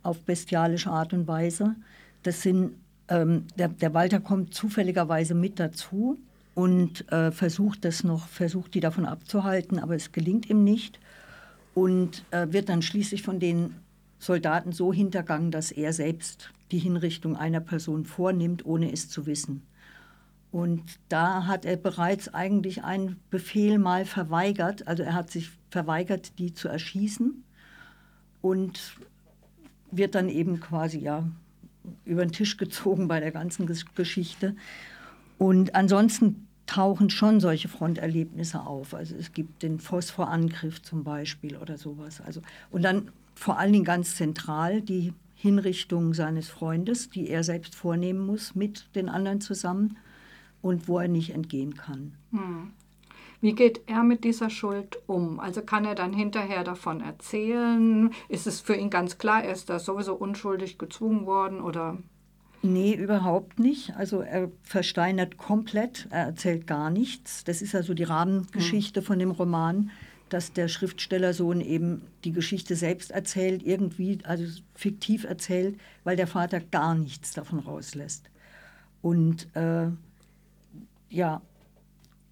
auf 0.03 0.19
bestialische 0.21 0.89
Art 0.89 1.13
und 1.13 1.27
Weise. 1.27 1.75
Das 2.23 2.41
sind 2.41 2.73
ähm, 3.07 3.45
der, 3.57 3.67
der 3.67 3.93
Walter 3.93 4.19
kommt 4.19 4.53
zufälligerweise 4.53 5.35
mit 5.35 5.59
dazu 5.59 6.17
und 6.55 7.11
äh, 7.11 7.31
versucht 7.31 7.85
das 7.85 8.03
noch, 8.03 8.27
versucht 8.27 8.73
die 8.73 8.79
davon 8.79 9.05
abzuhalten, 9.05 9.79
aber 9.79 9.95
es 9.95 10.11
gelingt 10.11 10.49
ihm 10.49 10.63
nicht 10.63 10.99
und 11.73 12.25
äh, 12.31 12.47
wird 12.51 12.69
dann 12.69 12.81
schließlich 12.81 13.23
von 13.23 13.39
den 13.39 13.75
Soldaten 14.19 14.71
so 14.71 14.93
hintergangen, 14.93 15.51
dass 15.51 15.71
er 15.71 15.93
selbst 15.93 16.51
die 16.71 16.79
Hinrichtung 16.79 17.35
einer 17.35 17.59
Person 17.59 18.05
vornimmt, 18.05 18.65
ohne 18.65 18.91
es 18.91 19.09
zu 19.09 19.25
wissen. 19.25 19.63
Und 20.51 20.83
da 21.07 21.47
hat 21.47 21.65
er 21.65 21.77
bereits 21.77 22.33
eigentlich 22.33 22.83
einen 22.83 23.19
Befehl 23.29 23.79
mal 23.79 24.05
verweigert, 24.05 24.87
also 24.87 25.03
er 25.03 25.13
hat 25.13 25.31
sich 25.31 25.49
verweigert, 25.69 26.37
die 26.39 26.53
zu 26.53 26.67
erschießen 26.67 27.43
und 28.41 28.97
wird 29.91 30.15
dann 30.15 30.27
eben 30.27 30.59
quasi 30.59 30.99
ja 30.99 31.25
über 32.05 32.25
den 32.25 32.33
Tisch 32.33 32.57
gezogen 32.57 33.07
bei 33.07 33.19
der 33.19 33.31
ganzen 33.31 33.65
Geschichte. 33.95 34.55
Und 35.37 35.73
ansonsten 35.73 36.47
tauchen 36.65 37.09
schon 37.09 37.39
solche 37.39 37.67
Fronterlebnisse 37.67 38.61
auf. 38.61 38.93
Also 38.93 39.15
es 39.15 39.33
gibt 39.33 39.63
den 39.63 39.79
Phosphorangriff 39.79 40.81
zum 40.81 41.03
Beispiel 41.03 41.57
oder 41.57 41.77
sowas. 41.77 42.21
Also, 42.21 42.41
und 42.69 42.83
dann 42.83 43.11
vor 43.35 43.57
allen 43.57 43.73
Dingen 43.73 43.85
ganz 43.85 44.15
zentral 44.15 44.81
die 44.81 45.13
Hinrichtung 45.35 46.13
seines 46.13 46.49
Freundes, 46.49 47.09
die 47.09 47.29
er 47.29 47.43
selbst 47.43 47.75
vornehmen 47.75 48.25
muss 48.25 48.55
mit 48.55 48.95
den 48.95 49.09
anderen 49.09 49.41
zusammen 49.41 49.97
und 50.61 50.87
wo 50.87 50.99
er 50.99 51.07
nicht 51.07 51.31
entgehen 51.31 51.75
kann. 51.75 52.13
Hm. 52.31 52.71
Wie 53.41 53.53
geht 53.53 53.81
er 53.87 54.03
mit 54.03 54.23
dieser 54.23 54.51
Schuld 54.51 54.99
um? 55.07 55.39
Also 55.39 55.63
kann 55.63 55.83
er 55.83 55.95
dann 55.95 56.13
hinterher 56.13 56.63
davon 56.63 57.01
erzählen? 57.01 58.11
Ist 58.29 58.45
es 58.45 58.61
für 58.61 58.75
ihn 58.75 58.91
ganz 58.91 59.17
klar, 59.17 59.43
er 59.43 59.53
ist 59.53 59.71
da 59.71 59.79
sowieso 59.79 60.13
unschuldig 60.13 60.77
gezwungen 60.77 61.25
worden 61.25 61.59
oder? 61.59 61.97
Nee, 62.63 62.93
überhaupt 62.93 63.59
nicht. 63.59 63.95
Also 63.95 64.21
er 64.21 64.51
versteinert 64.61 65.37
komplett, 65.37 66.07
er 66.11 66.25
erzählt 66.25 66.67
gar 66.67 66.89
nichts. 66.89 67.43
Das 67.43 67.61
ist 67.61 67.73
also 67.73 67.93
die 67.93 68.03
Rahmengeschichte 68.03 68.99
hm. 68.99 69.05
von 69.05 69.19
dem 69.19 69.31
Roman, 69.31 69.89
dass 70.29 70.53
der 70.53 70.67
Schriftstellersohn 70.67 71.59
eben 71.59 72.03
die 72.23 72.31
Geschichte 72.31 72.75
selbst 72.75 73.11
erzählt, 73.11 73.63
irgendwie, 73.63 74.19
also 74.23 74.45
fiktiv 74.75 75.23
erzählt, 75.23 75.77
weil 76.03 76.15
der 76.15 76.27
Vater 76.27 76.59
gar 76.59 76.95
nichts 76.95 77.33
davon 77.33 77.59
rauslässt. 77.59 78.29
Und 79.01 79.53
äh, 79.55 79.87
ja, 81.09 81.41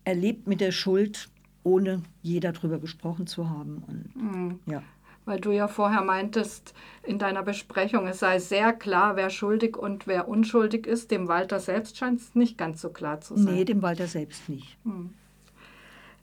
er 0.05 0.15
lebt 0.15 0.47
mit 0.47 0.61
der 0.61 0.71
Schuld, 0.71 1.29
ohne 1.63 2.03
je 2.21 2.39
darüber 2.39 2.79
gesprochen 2.79 3.27
zu 3.27 3.49
haben. 3.49 3.83
Und, 3.87 4.15
mhm. 4.15 4.59
ja. 4.65 4.83
Weil 5.29 5.39
du 5.39 5.51
ja 5.51 5.67
vorher 5.67 6.01
meintest 6.01 6.73
in 7.03 7.19
deiner 7.19 7.43
Besprechung, 7.43 8.07
es 8.07 8.17
sei 8.17 8.39
sehr 8.39 8.73
klar, 8.73 9.15
wer 9.15 9.29
schuldig 9.29 9.77
und 9.77 10.07
wer 10.07 10.27
unschuldig 10.27 10.87
ist. 10.87 11.11
Dem 11.11 11.27
Walter 11.27 11.59
selbst 11.59 11.97
scheint 11.97 12.19
es 12.19 12.33
nicht 12.33 12.57
ganz 12.57 12.81
so 12.81 12.89
klar 12.89 13.21
zu 13.21 13.37
sein. 13.37 13.53
Nee, 13.53 13.63
dem 13.63 13.83
Walter 13.83 14.07
selbst 14.07 14.49
nicht. 14.49 14.83
Mhm. 14.83 15.13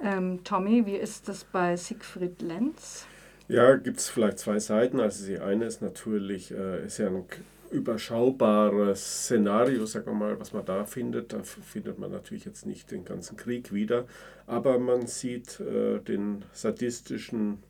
Ähm, 0.03 0.43
Tommy, 0.43 0.87
wie 0.87 0.97
ist 0.97 1.29
das 1.29 1.45
bei 1.45 1.77
Siegfried 1.77 2.43
Lenz? 2.43 3.07
Ja, 3.47 3.77
gibt 3.77 3.99
es 3.99 4.09
vielleicht 4.09 4.41
zwei 4.41 4.59
Seiten. 4.59 4.99
Also 4.99 5.25
die 5.25 5.39
eine 5.39 5.67
ist 5.67 5.83
natürlich, 5.83 6.51
äh, 6.51 6.85
ist 6.85 6.99
ja 6.99 7.07
ein 7.07 7.27
überschaubares 7.71 9.23
Szenario, 9.23 9.87
sagen 9.87 10.07
wir 10.07 10.15
mal, 10.15 10.41
was 10.41 10.53
man 10.53 10.65
da 10.65 10.85
findet. 10.85 11.33
Da 11.33 11.45
findet 11.45 12.01
man 12.01 12.11
natürlich 12.11 12.45
jetzt 12.45 12.67
nicht 12.67 12.91
den 12.91 13.05
ganzen 13.05 13.37
Krieg 13.37 13.73
wieder, 13.73 14.07
aber 14.49 14.81
man 14.81 15.07
sieht 15.07 15.61
äh, 15.61 16.01
den 16.01 16.45
sadistischen 16.53 17.63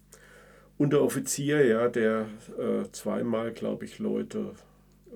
Unteroffizier, 0.79 1.65
ja, 1.67 1.89
der 1.89 2.27
äh, 2.59 2.91
zweimal, 2.93 3.53
glaube 3.53 3.85
ich, 3.85 3.99
Leute 3.99 4.53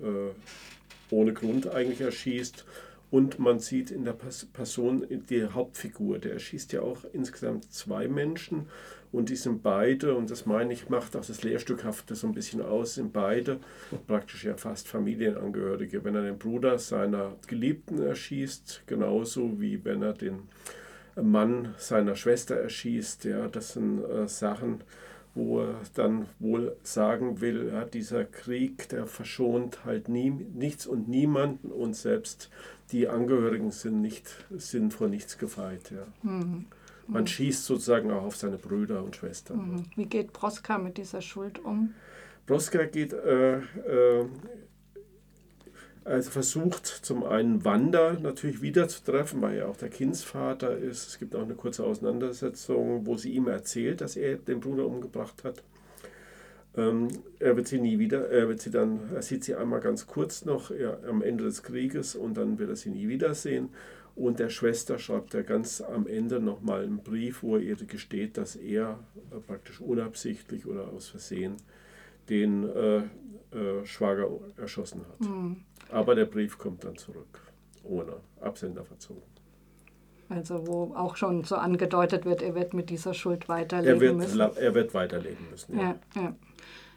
äh, 0.00 1.14
ohne 1.14 1.32
Grund 1.32 1.68
eigentlich 1.68 2.00
erschießt. 2.00 2.64
Und 3.10 3.40
man 3.40 3.58
sieht 3.58 3.90
in 3.90 4.04
der 4.04 4.16
Person 4.52 5.04
die 5.28 5.44
Hauptfigur, 5.44 6.20
der 6.20 6.34
erschießt 6.34 6.72
ja 6.72 6.82
auch 6.82 7.04
insgesamt 7.12 7.72
zwei 7.72 8.06
Menschen 8.06 8.68
und 9.12 9.28
die 9.28 9.36
sind 9.36 9.62
beide, 9.64 10.14
und 10.14 10.30
das 10.30 10.46
meine 10.46 10.72
ich, 10.72 10.88
macht 10.88 11.16
auch 11.16 11.24
das 11.24 11.42
Lehrstückhafte 11.42 12.14
so 12.14 12.28
ein 12.28 12.34
bisschen 12.34 12.62
aus, 12.62 12.94
sind 12.94 13.12
beide 13.12 13.58
praktisch 14.06 14.44
ja 14.44 14.56
fast 14.56 14.86
Familienangehörige. 14.86 16.04
Wenn 16.04 16.14
er 16.14 16.22
den 16.22 16.38
Bruder 16.38 16.78
seiner 16.78 17.34
Geliebten 17.48 18.00
erschießt, 18.00 18.84
genauso 18.86 19.60
wie 19.60 19.84
wenn 19.84 20.02
er 20.02 20.12
den 20.12 20.42
Mann 21.20 21.74
seiner 21.78 22.14
Schwester 22.14 22.54
erschießt, 22.54 23.24
ja, 23.24 23.48
das 23.48 23.72
sind 23.72 24.04
äh, 24.04 24.28
Sachen, 24.28 24.84
wo 25.34 25.60
er 25.60 25.74
dann 25.94 26.26
wohl 26.38 26.76
sagen 26.82 27.40
will, 27.40 27.70
ja, 27.72 27.84
dieser 27.84 28.24
Krieg, 28.24 28.88
der 28.88 29.06
verschont 29.06 29.84
halt 29.84 30.08
nie, 30.08 30.30
nichts 30.30 30.86
und 30.86 31.08
niemanden 31.08 31.70
und 31.70 31.94
selbst 31.94 32.50
die 32.92 33.08
Angehörigen 33.08 33.70
sind, 33.70 34.00
nicht, 34.00 34.28
sind 34.50 34.92
vor 34.92 35.08
nichts 35.08 35.38
gefeit. 35.38 35.92
Ja. 35.92 36.06
Mhm. 36.28 36.66
Man 37.06 37.26
schießt 37.26 37.64
sozusagen 37.64 38.10
auch 38.10 38.22
auf 38.22 38.36
seine 38.36 38.56
Brüder 38.56 39.02
und 39.02 39.16
Schwestern. 39.16 39.58
Mhm. 39.58 39.84
Wie 39.96 40.06
geht 40.06 40.32
Proska 40.32 40.78
mit 40.78 40.96
dieser 40.96 41.20
Schuld 41.20 41.58
um? 41.64 41.94
Proska 42.46 42.84
geht, 42.84 43.12
äh, 43.12 43.58
äh, 43.58 44.26
also 46.04 46.30
versucht 46.30 46.86
zum 46.86 47.24
einen 47.24 47.64
Wanda 47.64 48.14
natürlich 48.14 48.62
wiederzutreffen, 48.62 49.42
weil 49.42 49.58
er 49.58 49.68
auch 49.68 49.76
der 49.76 49.90
Kindsvater 49.90 50.76
ist. 50.76 51.08
Es 51.08 51.18
gibt 51.18 51.34
auch 51.36 51.42
eine 51.42 51.54
kurze 51.54 51.84
Auseinandersetzung, 51.84 53.06
wo 53.06 53.16
sie 53.16 53.32
ihm 53.32 53.48
erzählt, 53.48 54.00
dass 54.00 54.16
er 54.16 54.36
den 54.36 54.60
Bruder 54.60 54.86
umgebracht 54.86 55.44
hat. 55.44 55.62
Ähm, 56.76 57.08
er 57.38 57.56
wird 57.56 57.68
sie 57.68 57.80
nie 57.80 57.98
wieder, 57.98 58.30
er 58.30 58.48
wird 58.48 58.60
sie 58.60 58.70
dann, 58.70 59.10
er 59.14 59.22
sieht 59.22 59.44
sie 59.44 59.54
einmal 59.54 59.80
ganz 59.80 60.06
kurz 60.06 60.44
noch 60.44 60.70
ja, 60.70 60.98
am 61.08 61.20
Ende 61.20 61.44
des 61.44 61.62
Krieges 61.62 62.14
und 62.14 62.36
dann 62.36 62.58
wird 62.58 62.70
er 62.70 62.76
sie 62.76 62.90
nie 62.90 63.08
wiedersehen. 63.08 63.70
Und 64.14 64.38
der 64.38 64.50
Schwester 64.50 64.98
schreibt 64.98 65.34
er 65.34 65.42
ganz 65.42 65.80
am 65.80 66.06
Ende 66.06 66.40
nochmal 66.40 66.82
einen 66.82 67.02
Brief, 67.02 67.42
wo 67.42 67.56
er 67.56 67.62
ihr 67.62 67.76
gesteht, 67.76 68.36
dass 68.36 68.56
er 68.56 68.98
äh, 69.30 69.40
praktisch 69.40 69.80
unabsichtlich 69.80 70.66
oder 70.66 70.88
aus 70.88 71.08
Versehen 71.08 71.56
den 72.30 72.68
äh, 72.68 72.98
äh, 72.98 73.84
Schwager 73.84 74.28
erschossen 74.56 75.04
hat. 75.06 75.20
Mhm. 75.20 75.56
Aber 75.90 76.14
der 76.14 76.26
Brief 76.26 76.56
kommt 76.56 76.84
dann 76.84 76.96
zurück, 76.96 77.40
ohne 77.82 78.12
Absender 78.40 78.84
verzogen. 78.84 79.22
Also 80.28 80.64
wo 80.68 80.94
auch 80.94 81.16
schon 81.16 81.42
so 81.42 81.56
angedeutet 81.56 82.24
wird, 82.24 82.40
er 82.40 82.54
wird 82.54 82.72
mit 82.72 82.88
dieser 82.88 83.14
Schuld 83.14 83.48
weiterleben 83.48 83.96
er 83.96 84.00
wird, 84.00 84.16
müssen. 84.16 84.40
Er 84.40 84.74
wird 84.74 84.94
weiterleben 84.94 85.50
müssen. 85.50 85.76
Ja. 85.76 85.96
Ja, 86.14 86.22
ja. 86.22 86.36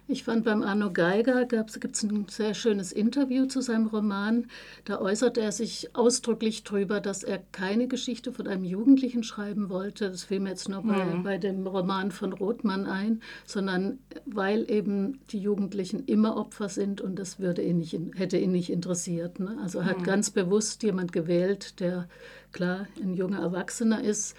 Ich 0.06 0.26
fand 0.26 0.44
beim 0.44 0.64
Arno 0.64 0.92
Geiger 0.92 1.46
gibt 1.46 1.96
es 1.96 2.04
ein 2.04 2.26
sehr 2.30 2.54
schönes 2.54 2.92
Interview 2.92 3.46
zu 3.46 3.62
seinem 3.62 3.88
Roman. 3.88 4.48
Da 4.84 5.00
äußert 5.00 5.38
er 5.38 5.54
sich 5.54 5.96
ausdrücklich 5.96 6.66
darüber, 6.66 7.00
dass 7.00 7.24
er 7.24 7.40
keine 7.54 7.88
Geschichte 7.88 8.34
von 8.34 8.46
einem 8.48 8.66
Jugendlichen 8.66 9.24
schreiben 9.24 9.70
wollte. 9.70 10.10
Das 10.10 10.26
fiel 10.26 10.42
mir 10.42 10.50
jetzt 10.50 10.68
nur 10.68 10.84
bei, 10.84 11.06
mhm. 11.06 11.24
bei 11.24 11.38
dem 11.38 11.66
Roman 11.66 12.12
von 12.12 12.34
Rothmann 12.34 12.86
ein, 12.86 13.22
sondern 13.46 14.00
weil 14.26 14.70
eben 14.70 15.22
die 15.30 15.40
Jugendlichen 15.40 16.04
immer 16.06 16.36
Opfer 16.36 16.68
sind 16.68 17.00
und 17.00 17.18
das 17.18 17.40
würde 17.40 17.62
ihn 17.62 17.78
nicht, 17.78 17.98
hätte 18.16 18.38
ihn 18.38 18.52
nicht 18.52 18.72
interessiert. 18.72 19.40
Ne? 19.40 19.58
Also 19.64 19.80
er 19.80 19.86
hat 19.86 20.00
mhm. 20.00 20.04
ganz 20.04 20.32
bewusst 20.32 20.84
jemand 20.84 21.14
gewählt, 21.14 21.80
der 21.80 22.10
klar 22.52 22.88
ein 23.02 23.14
junger 23.14 23.40
Erwachsener 23.40 24.04
ist, 24.04 24.36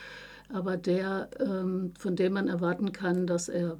aber 0.53 0.77
der, 0.77 1.31
ähm, 1.41 1.95
von 1.99 2.17
dem 2.17 2.35
man 2.35 2.49
erwarten 2.49 2.93
kann, 2.93 3.27
dass 3.27 3.49
er 3.49 3.79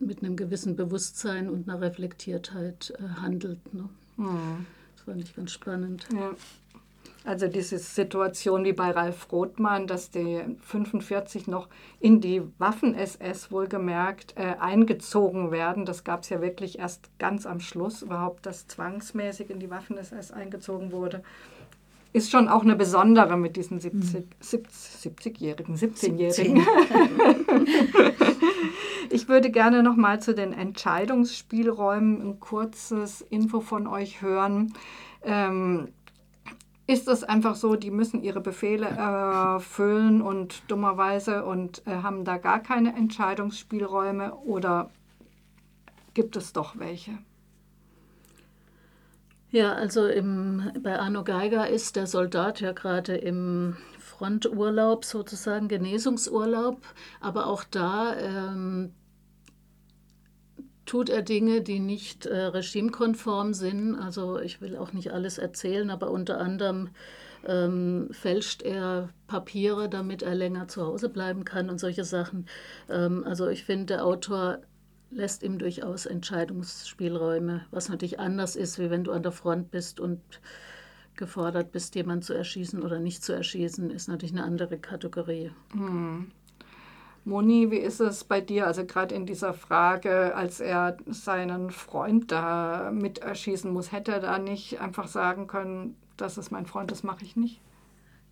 mit 0.00 0.22
einem 0.22 0.36
gewissen 0.36 0.76
Bewusstsein 0.76 1.48
und 1.48 1.68
einer 1.68 1.80
Reflektiertheit 1.80 2.94
äh, 2.98 3.20
handelt. 3.20 3.74
Ne? 3.74 3.88
Mhm. 4.16 4.66
Das 4.94 5.04
fand 5.04 5.22
ich 5.22 5.34
ganz 5.34 5.52
spannend. 5.52 6.06
Ja. 6.14 6.32
Also 7.24 7.46
diese 7.46 7.78
Situation 7.78 8.64
wie 8.64 8.72
bei 8.72 8.90
Ralf 8.90 9.30
Rothmann, 9.30 9.86
dass 9.86 10.10
die 10.10 10.40
45 10.62 11.46
noch 11.46 11.68
in 12.00 12.20
die 12.20 12.42
Waffen-SS 12.58 13.50
wohlgemerkt 13.50 14.34
äh, 14.36 14.54
eingezogen 14.58 15.50
werden, 15.50 15.84
das 15.84 16.04
gab 16.04 16.22
es 16.22 16.30
ja 16.30 16.40
wirklich 16.40 16.78
erst 16.78 17.10
ganz 17.18 17.44
am 17.44 17.60
Schluss 17.60 18.02
überhaupt, 18.02 18.46
dass 18.46 18.66
zwangsmäßig 18.66 19.50
in 19.50 19.60
die 19.60 19.68
Waffen-SS 19.68 20.30
eingezogen 20.32 20.90
wurde 20.90 21.22
ist 22.12 22.30
schon 22.30 22.48
auch 22.48 22.62
eine 22.62 22.76
besondere 22.76 23.36
mit 23.36 23.56
diesen 23.56 23.80
70, 23.80 24.24
70-Jährigen, 24.42 25.76
17-Jährigen. 25.76 26.66
ich 29.10 29.28
würde 29.28 29.50
gerne 29.50 29.82
noch 29.82 29.96
mal 29.96 30.20
zu 30.20 30.34
den 30.34 30.52
Entscheidungsspielräumen 30.52 32.22
ein 32.22 32.40
kurzes 32.40 33.20
Info 33.20 33.60
von 33.60 33.86
euch 33.86 34.22
hören. 34.22 34.72
Ähm, 35.22 35.88
ist 36.86 37.06
es 37.06 37.22
einfach 37.22 37.54
so, 37.54 37.76
die 37.76 37.90
müssen 37.90 38.22
ihre 38.22 38.40
Befehle 38.40 38.86
erfüllen 38.86 40.22
und 40.22 40.62
dummerweise 40.68 41.44
und 41.44 41.86
äh, 41.86 41.96
haben 42.02 42.24
da 42.24 42.38
gar 42.38 42.60
keine 42.60 42.96
Entscheidungsspielräume 42.96 44.34
oder 44.34 44.88
gibt 46.14 46.36
es 46.36 46.54
doch 46.54 46.78
welche? 46.78 47.18
Ja, 49.50 49.72
also 49.74 50.06
im, 50.06 50.70
bei 50.82 50.98
Arno 50.98 51.24
Geiger 51.24 51.68
ist 51.68 51.96
der 51.96 52.06
Soldat 52.06 52.60
ja 52.60 52.72
gerade 52.72 53.16
im 53.16 53.76
Fronturlaub, 53.98 55.04
sozusagen 55.04 55.68
Genesungsurlaub, 55.68 56.82
aber 57.20 57.46
auch 57.46 57.64
da 57.64 58.14
ähm, 58.16 58.92
tut 60.84 61.08
er 61.08 61.22
Dinge, 61.22 61.62
die 61.62 61.80
nicht 61.80 62.26
äh, 62.26 62.36
regimekonform 62.46 63.54
sind. 63.54 63.94
Also 63.94 64.38
ich 64.38 64.60
will 64.60 64.76
auch 64.76 64.92
nicht 64.92 65.12
alles 65.12 65.38
erzählen, 65.38 65.90
aber 65.90 66.10
unter 66.10 66.38
anderem 66.40 66.90
ähm, 67.46 68.08
fälscht 68.10 68.62
er 68.62 69.10
Papiere, 69.28 69.88
damit 69.88 70.22
er 70.22 70.34
länger 70.34 70.68
zu 70.68 70.84
Hause 70.84 71.08
bleiben 71.08 71.44
kann 71.44 71.70
und 71.70 71.78
solche 71.78 72.04
Sachen. 72.04 72.46
Ähm, 72.90 73.24
also 73.24 73.48
ich 73.48 73.64
finde, 73.64 73.86
der 73.94 74.04
Autor 74.04 74.58
lässt 75.10 75.42
ihm 75.42 75.58
durchaus 75.58 76.06
Entscheidungsspielräume, 76.06 77.64
was 77.70 77.88
natürlich 77.88 78.20
anders 78.20 78.56
ist, 78.56 78.78
wie 78.78 78.90
wenn 78.90 79.04
du 79.04 79.12
an 79.12 79.22
der 79.22 79.32
Front 79.32 79.70
bist 79.70 80.00
und 80.00 80.20
gefordert 81.16 81.72
bist, 81.72 81.94
jemanden 81.94 82.22
zu 82.22 82.34
erschießen 82.34 82.82
oder 82.82 83.00
nicht 83.00 83.24
zu 83.24 83.32
erschießen, 83.32 83.90
ist 83.90 84.08
natürlich 84.08 84.32
eine 84.32 84.44
andere 84.44 84.78
Kategorie. 84.78 85.50
Hm. 85.72 86.30
Moni, 87.24 87.70
wie 87.70 87.78
ist 87.78 88.00
es 88.00 88.24
bei 88.24 88.40
dir? 88.40 88.66
Also 88.66 88.86
gerade 88.86 89.14
in 89.14 89.26
dieser 89.26 89.52
Frage, 89.52 90.34
als 90.34 90.60
er 90.60 90.96
seinen 91.06 91.70
Freund 91.70 92.32
da 92.32 92.90
mit 92.92 93.18
erschießen 93.18 93.70
muss, 93.70 93.92
hätte 93.92 94.12
er 94.12 94.20
da 94.20 94.38
nicht 94.38 94.80
einfach 94.80 95.08
sagen 95.08 95.46
können, 95.46 95.96
das 96.16 96.38
ist 96.38 96.50
mein 96.50 96.66
Freund, 96.66 96.90
das 96.90 97.02
mache 97.02 97.24
ich 97.24 97.36
nicht? 97.36 97.60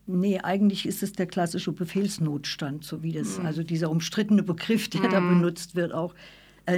Nee, 0.06 0.38
eigentlich 0.40 0.86
ist 0.86 1.02
es 1.02 1.12
der 1.12 1.26
klassische 1.26 1.72
Befehlsnotstand, 1.72 2.84
so 2.84 3.02
wie 3.02 3.12
das, 3.12 3.38
mhm. 3.38 3.46
also 3.46 3.62
dieser 3.64 3.90
umstrittene 3.90 4.42
Begriff, 4.42 4.88
der 4.88 5.02
mhm. 5.02 5.10
da 5.10 5.20
benutzt 5.20 5.74
wird, 5.74 5.92
auch 5.92 6.14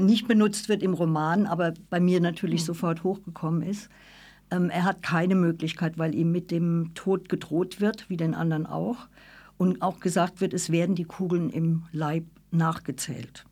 nicht 0.00 0.28
benutzt 0.28 0.68
wird 0.68 0.82
im 0.82 0.94
Roman, 0.94 1.46
aber 1.46 1.74
bei 1.90 2.00
mir 2.00 2.20
natürlich 2.20 2.62
mhm. 2.62 2.66
sofort 2.66 3.04
hochgekommen 3.04 3.62
ist. 3.62 3.88
Ähm, 4.50 4.70
er 4.70 4.84
hat 4.84 5.02
keine 5.02 5.34
Möglichkeit, 5.34 5.98
weil 5.98 6.14
ihm 6.14 6.32
mit 6.32 6.50
dem 6.50 6.92
Tod 6.94 7.28
gedroht 7.28 7.80
wird, 7.80 8.08
wie 8.08 8.16
den 8.16 8.34
anderen 8.34 8.66
auch. 8.66 9.08
Und 9.56 9.82
auch 9.82 10.00
gesagt 10.00 10.40
wird, 10.40 10.54
es 10.54 10.70
werden 10.70 10.94
die 10.94 11.04
Kugeln 11.04 11.50
im 11.50 11.84
Leib 11.92 12.24
nachgezählt. 12.50 13.44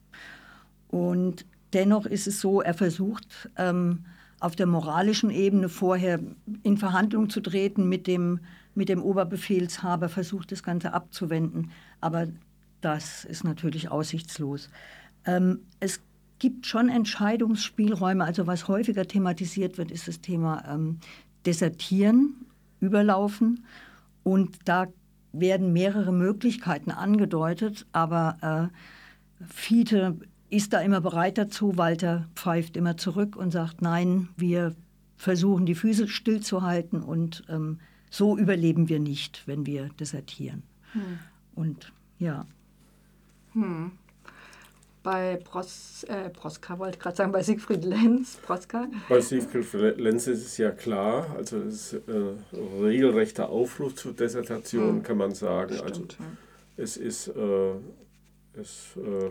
Und 0.89 1.45
dennoch 1.73 2.07
ist 2.07 2.27
es 2.27 2.41
so, 2.41 2.61
er 2.61 2.75
versucht 2.75 3.51
ähm, 3.57 4.05
auf 4.39 4.55
der 4.55 4.67
moralischen 4.67 5.31
Ebene 5.31 5.69
vorher 5.69 6.21
in 6.63 6.79
Verhandlung 6.79 7.29
zu 7.29 7.41
treten 7.41 7.89
mit 7.89 8.07
dem, 8.07 8.41
mit 8.75 8.89
dem 8.89 9.03
Oberbefehlshaber, 9.03 10.09
versucht 10.09 10.53
das 10.53 10.63
Ganze 10.63 10.93
abzuwenden. 10.93 11.71
Aber 12.01 12.29
das 12.81 13.25
ist 13.25 13.43
natürlich 13.43 13.91
aussichtslos. 13.91 14.71
Ähm, 15.25 15.61
es 15.81 16.01
gibt 16.39 16.67
schon 16.67 16.89
Entscheidungsspielräume. 16.89 18.25
Also 18.25 18.47
was 18.47 18.69
häufiger 18.69 19.07
thematisiert 19.07 19.79
wird, 19.79 19.91
ist 19.91 20.09
das 20.09 20.21
Thema 20.21 20.65
ähm, 20.69 20.99
Desertieren, 21.45 22.47
Überlaufen. 22.81 23.65
Und 24.23 24.59
da 24.65 24.87
werden 25.33 25.73
mehrere 25.73 26.13
Möglichkeiten 26.13 26.91
angedeutet, 26.91 27.87
aber 27.93 28.71
äh, 29.41 29.45
Fiete 29.47 30.19
ist 30.49 30.73
da 30.73 30.81
immer 30.81 31.01
bereit 31.01 31.39
dazu. 31.39 31.77
Walter 31.77 32.29
pfeift 32.35 32.77
immer 32.77 32.97
zurück 32.97 33.37
und 33.37 33.51
sagt, 33.51 33.83
nein, 33.83 34.29
wir 34.37 34.75
versuchen 35.17 35.67
die 35.67 35.75
Füße 35.75 36.09
stillzuhalten 36.09 37.03
und 37.03 37.45
ähm, 37.49 37.81
so 38.11 38.37
überleben 38.37 38.89
wir 38.89 39.01
nicht, 39.01 39.43
wenn 39.47 39.67
wir 39.67 39.89
desertieren. 40.01 40.63
Hm. 40.93 41.19
Und 41.55 41.93
ja. 42.19 42.47
Hm 43.53 43.93
bei 45.07 45.37
Pros, 45.37 46.03
äh, 46.09 46.31
Proska, 46.31 46.81
wollte 46.81 46.97
ich 46.97 47.01
gerade 47.01 47.17
sagen, 47.17 47.31
bei 47.31 47.41
Siegfried 47.41 47.85
Lenz, 47.85 48.39
Proska. 48.43 48.89
Bei 49.09 49.21
Siegfried 49.21 49.99
Lenz 49.99 50.27
ist 50.27 50.45
es 50.45 50.59
ja 50.59 50.73
klar, 50.73 51.33
also 51.37 51.59
es 51.59 51.93
ist 51.93 52.09
äh, 52.09 52.83
regelrechter 52.83 53.49
Aufruf 53.49 53.95
zur 53.95 54.15
Dissertation, 54.15 54.97
mhm. 54.97 55.03
kann 55.05 55.17
man 55.17 55.33
sagen. 55.33 55.75
Stimmt, 55.75 55.87
also 55.93 56.03
ja. 56.19 56.83
es 56.83 56.97
ist, 56.97 57.29
äh, 57.29 57.75
es 58.61 58.97
äh, 58.97 59.31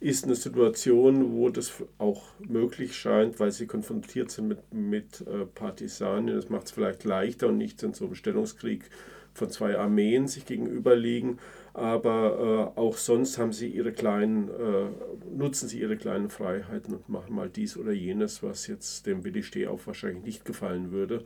ist 0.00 0.24
eine 0.24 0.34
Situation, 0.34 1.36
wo 1.36 1.50
das 1.50 1.72
auch 1.98 2.24
möglich 2.40 2.96
scheint, 2.96 3.38
weil 3.38 3.52
sie 3.52 3.68
konfrontiert 3.68 4.32
sind 4.32 4.48
mit, 4.48 4.74
mit 4.74 5.20
äh, 5.20 5.46
Partisanen. 5.54 6.34
Das 6.34 6.48
macht 6.48 6.66
es 6.66 6.72
vielleicht 6.72 7.04
leichter 7.04 7.46
und 7.46 7.58
nicht 7.58 7.80
in 7.84 7.94
so 7.94 8.06
einem 8.06 8.16
Stellungskrieg 8.16 8.90
von 9.34 9.48
zwei 9.50 9.78
Armeen 9.78 10.26
sich 10.26 10.46
gegenüberliegen 10.46 11.38
aber 11.74 12.72
äh, 12.76 12.80
auch 12.80 12.98
sonst 12.98 13.38
haben 13.38 13.52
sie 13.52 13.68
ihre 13.68 13.92
kleinen, 13.92 14.48
äh, 14.48 14.90
nutzen 15.34 15.68
sie 15.68 15.80
ihre 15.80 15.96
kleinen 15.96 16.28
Freiheiten 16.28 16.94
und 16.94 17.08
machen 17.08 17.34
mal 17.34 17.48
dies 17.48 17.76
oder 17.76 17.92
jenes, 17.92 18.42
was 18.42 18.66
jetzt 18.66 19.06
dem 19.06 19.24
Willi 19.24 19.42
Stehauf 19.42 19.86
wahrscheinlich 19.86 20.24
nicht 20.24 20.44
gefallen 20.44 20.90
würde. 20.90 21.24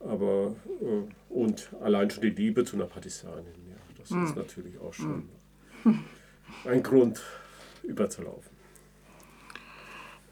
Aber 0.00 0.56
äh, 0.80 1.32
und 1.32 1.70
allein 1.80 2.10
schon 2.10 2.22
die 2.22 2.30
Liebe 2.30 2.64
zu 2.64 2.76
einer 2.76 2.86
Partisanin, 2.86 3.54
ja, 3.68 3.76
das 3.98 4.10
mhm. 4.10 4.24
ist 4.24 4.36
natürlich 4.36 4.78
auch 4.78 4.92
schon 4.94 5.28
mhm. 5.84 6.04
ein 6.64 6.82
Grund, 6.82 7.22
überzulaufen. 7.82 8.61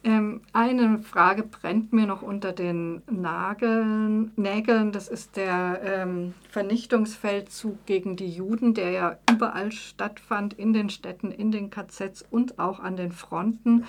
Ähm, 0.03 0.41
eine 0.55 0.99
Frage 1.01 1.43
brennt 1.43 1.93
mir 1.93 2.07
noch 2.07 2.23
unter 2.23 2.53
den 2.53 3.03
Nageln, 3.11 4.33
Nägeln. 4.37 4.93
Das 4.93 5.09
ist 5.09 5.37
der 5.37 5.81
ähm, 5.85 6.33
Vernichtungsfeldzug 6.49 7.85
gegen 7.85 8.17
die 8.17 8.31
Juden, 8.31 8.73
der 8.73 8.91
ja 8.91 9.19
überall 9.31 9.73
stattfand, 9.73 10.55
in 10.55 10.73
den 10.73 10.89
Städten, 10.89 11.31
in 11.31 11.53
den 11.53 11.69
KZs 11.69 12.25
und 12.31 12.59
auch 12.59 12.81
an 12.81 12.97
den 12.97 13.13
Fronten. 13.13 13.85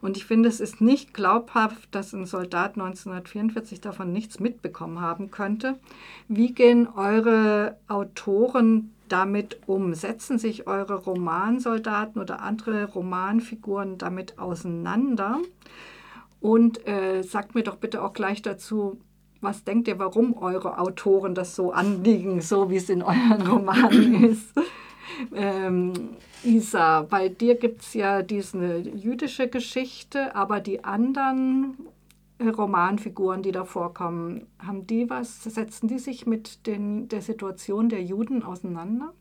Und 0.00 0.16
ich 0.16 0.24
finde, 0.24 0.48
es 0.48 0.58
ist 0.58 0.80
nicht 0.80 1.14
glaubhaft, 1.14 1.94
dass 1.94 2.12
ein 2.12 2.26
Soldat 2.26 2.72
1944 2.72 3.80
davon 3.80 4.12
nichts 4.12 4.40
mitbekommen 4.40 5.00
haben 5.00 5.30
könnte. 5.30 5.78
Wie 6.26 6.52
gehen 6.52 6.88
eure 6.88 7.76
Autoren 7.86 8.92
damit 9.12 9.60
um? 9.66 9.94
Setzen 9.94 10.38
sich 10.38 10.66
eure 10.66 10.94
Romansoldaten 10.94 12.20
oder 12.20 12.40
andere 12.40 12.86
Romanfiguren 12.86 13.98
damit 13.98 14.38
auseinander? 14.38 15.38
Und 16.40 16.86
äh, 16.88 17.22
sagt 17.22 17.54
mir 17.54 17.62
doch 17.62 17.76
bitte 17.76 18.02
auch 18.02 18.14
gleich 18.14 18.42
dazu, 18.42 18.98
was 19.40 19.64
denkt 19.64 19.88
ihr, 19.88 19.98
warum 19.98 20.36
eure 20.36 20.78
Autoren 20.78 21.34
das 21.34 21.54
so 21.54 21.72
anliegen, 21.72 22.40
so 22.40 22.70
wie 22.70 22.76
es 22.76 22.88
in 22.88 23.02
euren 23.02 23.46
Romanen 23.46 24.24
ist? 24.24 24.52
Ähm, 25.34 25.92
Isa, 26.42 27.02
bei 27.02 27.28
dir 27.28 27.56
gibt 27.56 27.82
es 27.82 27.94
ja 27.94 28.22
diese 28.22 28.78
jüdische 28.78 29.48
Geschichte, 29.48 30.34
aber 30.34 30.60
die 30.60 30.84
anderen 30.84 31.76
Romanfiguren, 32.50 33.42
die 33.42 33.52
da 33.52 33.64
vorkommen, 33.64 34.46
haben 34.58 34.86
die 34.86 35.08
was, 35.08 35.42
setzen 35.44 35.88
die 35.88 35.98
sich 35.98 36.26
mit 36.26 36.66
den, 36.66 37.08
der 37.08 37.22
Situation 37.22 37.88
der 37.88 38.02
Juden 38.02 38.42
auseinander? 38.42 39.12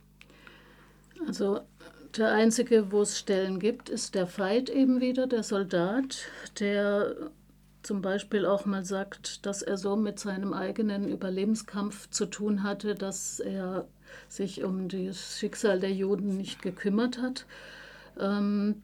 Also 1.28 1.60
der 2.18 2.32
einzige, 2.32 2.92
wo 2.92 3.02
es 3.02 3.18
Stellen 3.18 3.60
gibt, 3.60 3.90
ist 3.90 4.16
der 4.16 4.28
Feind 4.28 4.70
eben 4.70 5.00
wieder, 5.00 5.28
der 5.28 5.44
Soldat, 5.44 6.26
der 6.60 7.16
zum 7.84 8.02
Beispiel 8.02 8.46
auch 8.46 8.66
mal 8.66 8.86
sagt, 8.86 9.46
dass 9.46 9.62
er 9.62 9.78
so 9.78 9.96
mit 9.96 10.20
seinem 10.20 10.54
eigenen 10.54 11.08
Überlebenskampf 11.08 12.10
zu 12.10 12.26
tun 12.28 12.64
hatte, 12.64 12.96
dass 12.96 13.40
er 13.40 13.88
sich 14.28 14.64
um 14.64 14.88
das 14.88 15.40
Schicksal 15.40 15.80
der 15.80 15.92
Juden 15.92 16.38
nicht 16.38 16.62
gekümmert 16.62 17.20
hat. 17.20 17.46
Ähm, 18.20 18.84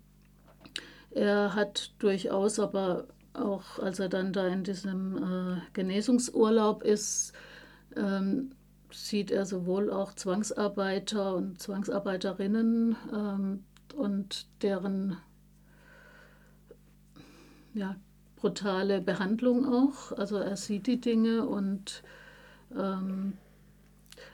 er 1.12 1.54
hat 1.54 1.94
durchaus 2.00 2.60
aber 2.60 3.08
auch 3.38 3.80
als 3.80 4.00
er 4.00 4.10
dann 4.10 4.34
da 4.34 4.48
in 4.48 4.64
diesem 4.64 5.18
äh, 5.18 5.62
Genesungsurlaub 5.74 6.84
ist, 6.84 7.34
ähm, 7.96 8.52
sieht 8.92 9.32
er 9.32 9.46
sowohl 9.46 9.92
auch 9.92 10.14
Zwangsarbeiter 10.14 11.36
und 11.36 11.62
Zwangsarbeiterinnen 11.62 12.96
ähm, 13.14 13.64
und 13.96 14.48
deren 14.62 15.18
ja, 17.74 17.96
brutale 18.36 19.02
Behandlung 19.02 19.66
auch. 19.66 20.12
Also 20.18 20.38
er 20.38 20.58
sieht 20.58 20.88
die 20.88 21.00
Dinge 21.00 21.46
und 21.46 22.04
ähm, 22.76 23.34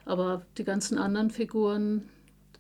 aber 0.06 0.46
die 0.58 0.64
ganzen 0.64 0.98
anderen 0.98 1.30
Figuren 1.30 2.10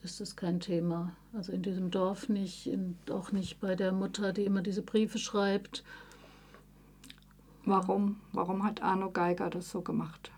ist 0.02 0.20
das 0.20 0.36
kein 0.36 0.60
Thema. 0.60 1.16
Also 1.34 1.52
in 1.52 1.62
diesem 1.62 1.90
Dorf 1.90 2.30
nicht, 2.30 2.68
in, 2.68 2.98
auch 3.10 3.32
nicht 3.32 3.60
bei 3.60 3.76
der 3.76 3.92
Mutter, 3.92 4.34
die 4.34 4.44
immer 4.44 4.62
diese 4.62 4.82
Briefe 4.82 5.18
schreibt 5.18 5.84
Warum? 7.66 8.20
Warum 8.34 8.64
hat 8.64 8.82
Arno 8.82 9.12
Geiger 9.12 9.50
das 9.50 9.72
so 9.72 9.82
gemacht? 9.82 10.32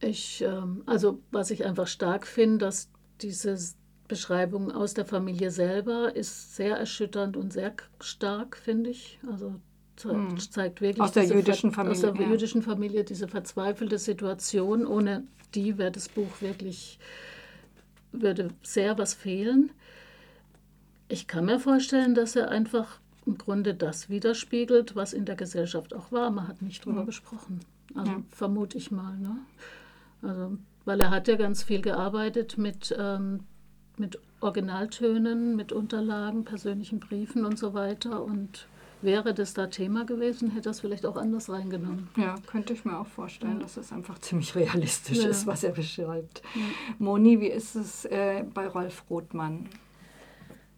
Ich, 0.00 0.42
ähm, 0.42 0.82
also 0.86 1.20
was 1.30 1.50
ich 1.50 1.64
einfach 1.64 1.86
stark 1.86 2.26
finde, 2.26 2.58
dass 2.58 2.90
diese 3.22 3.58
Beschreibung 4.08 4.70
aus 4.70 4.94
der 4.94 5.06
Familie 5.06 5.50
selber 5.50 6.14
ist 6.14 6.54
sehr 6.54 6.76
erschütternd 6.76 7.36
und 7.36 7.52
sehr 7.52 7.72
stark, 8.00 8.56
finde 8.56 8.90
ich. 8.90 9.18
Also 9.26 9.54
hm. 10.02 10.38
zeigt 10.38 10.80
wirklich 10.80 11.00
aus 11.00 11.12
der 11.12 11.24
jüdischen 11.24 11.72
Familie, 11.72 11.92
aus 11.92 12.00
der 12.02 12.14
ja. 12.14 12.28
jüdischen 12.28 12.62
Familie 12.62 13.04
diese 13.04 13.26
verzweifelte 13.26 13.98
Situation. 13.98 14.86
Ohne 14.86 15.24
die 15.54 15.78
wäre 15.78 15.90
das 15.90 16.08
Buch 16.08 16.40
wirklich 16.40 16.98
würde 18.12 18.50
sehr 18.62 18.98
was 18.98 19.14
fehlen. 19.14 19.70
Ich 21.08 21.26
kann 21.26 21.46
mir 21.46 21.60
vorstellen, 21.60 22.14
dass 22.14 22.36
er 22.36 22.50
einfach 22.50 23.00
im 23.26 23.36
Grunde 23.38 23.74
das 23.74 24.08
widerspiegelt, 24.08 24.96
was 24.96 25.12
in 25.12 25.24
der 25.24 25.36
Gesellschaft 25.36 25.94
auch 25.94 26.12
war. 26.12 26.30
Man 26.30 26.48
hat 26.48 26.62
nicht 26.62 26.84
drüber 26.84 27.02
mhm. 27.02 27.06
gesprochen. 27.06 27.60
Also 27.94 28.12
ja. 28.12 28.22
vermute 28.30 28.78
ich 28.78 28.90
mal. 28.90 29.16
Ne? 29.18 29.36
Also, 30.22 30.56
weil 30.84 31.00
er 31.00 31.10
hat 31.10 31.28
ja 31.28 31.36
ganz 31.36 31.62
viel 31.62 31.82
gearbeitet 31.82 32.56
mit, 32.56 32.94
ähm, 32.98 33.40
mit 33.96 34.18
Originaltönen 34.40 35.56
mit 35.56 35.72
Unterlagen, 35.72 36.44
persönlichen 36.44 37.00
Briefen 37.00 37.44
und 37.44 37.58
so 37.58 37.74
weiter. 37.74 38.22
Und 38.22 38.68
wäre 39.02 39.34
das 39.34 39.54
da 39.54 39.66
Thema 39.66 40.04
gewesen, 40.04 40.50
hätte 40.50 40.68
er 40.68 40.72
es 40.72 40.80
vielleicht 40.80 41.06
auch 41.06 41.16
anders 41.16 41.50
reingenommen. 41.50 42.08
Ja, 42.16 42.36
könnte 42.46 42.72
ich 42.72 42.84
mir 42.84 42.98
auch 42.98 43.06
vorstellen, 43.06 43.54
ja. 43.54 43.60
dass 43.60 43.76
es 43.76 43.92
einfach 43.92 44.18
ziemlich 44.18 44.54
realistisch 44.54 45.18
ja. 45.18 45.28
ist, 45.28 45.46
was 45.46 45.64
er 45.64 45.72
beschreibt. 45.72 46.42
Moni, 46.98 47.40
wie 47.40 47.48
ist 47.48 47.76
es 47.76 48.04
äh, 48.06 48.44
bei 48.54 48.68
Rolf 48.68 49.04
Rothmann? 49.10 49.68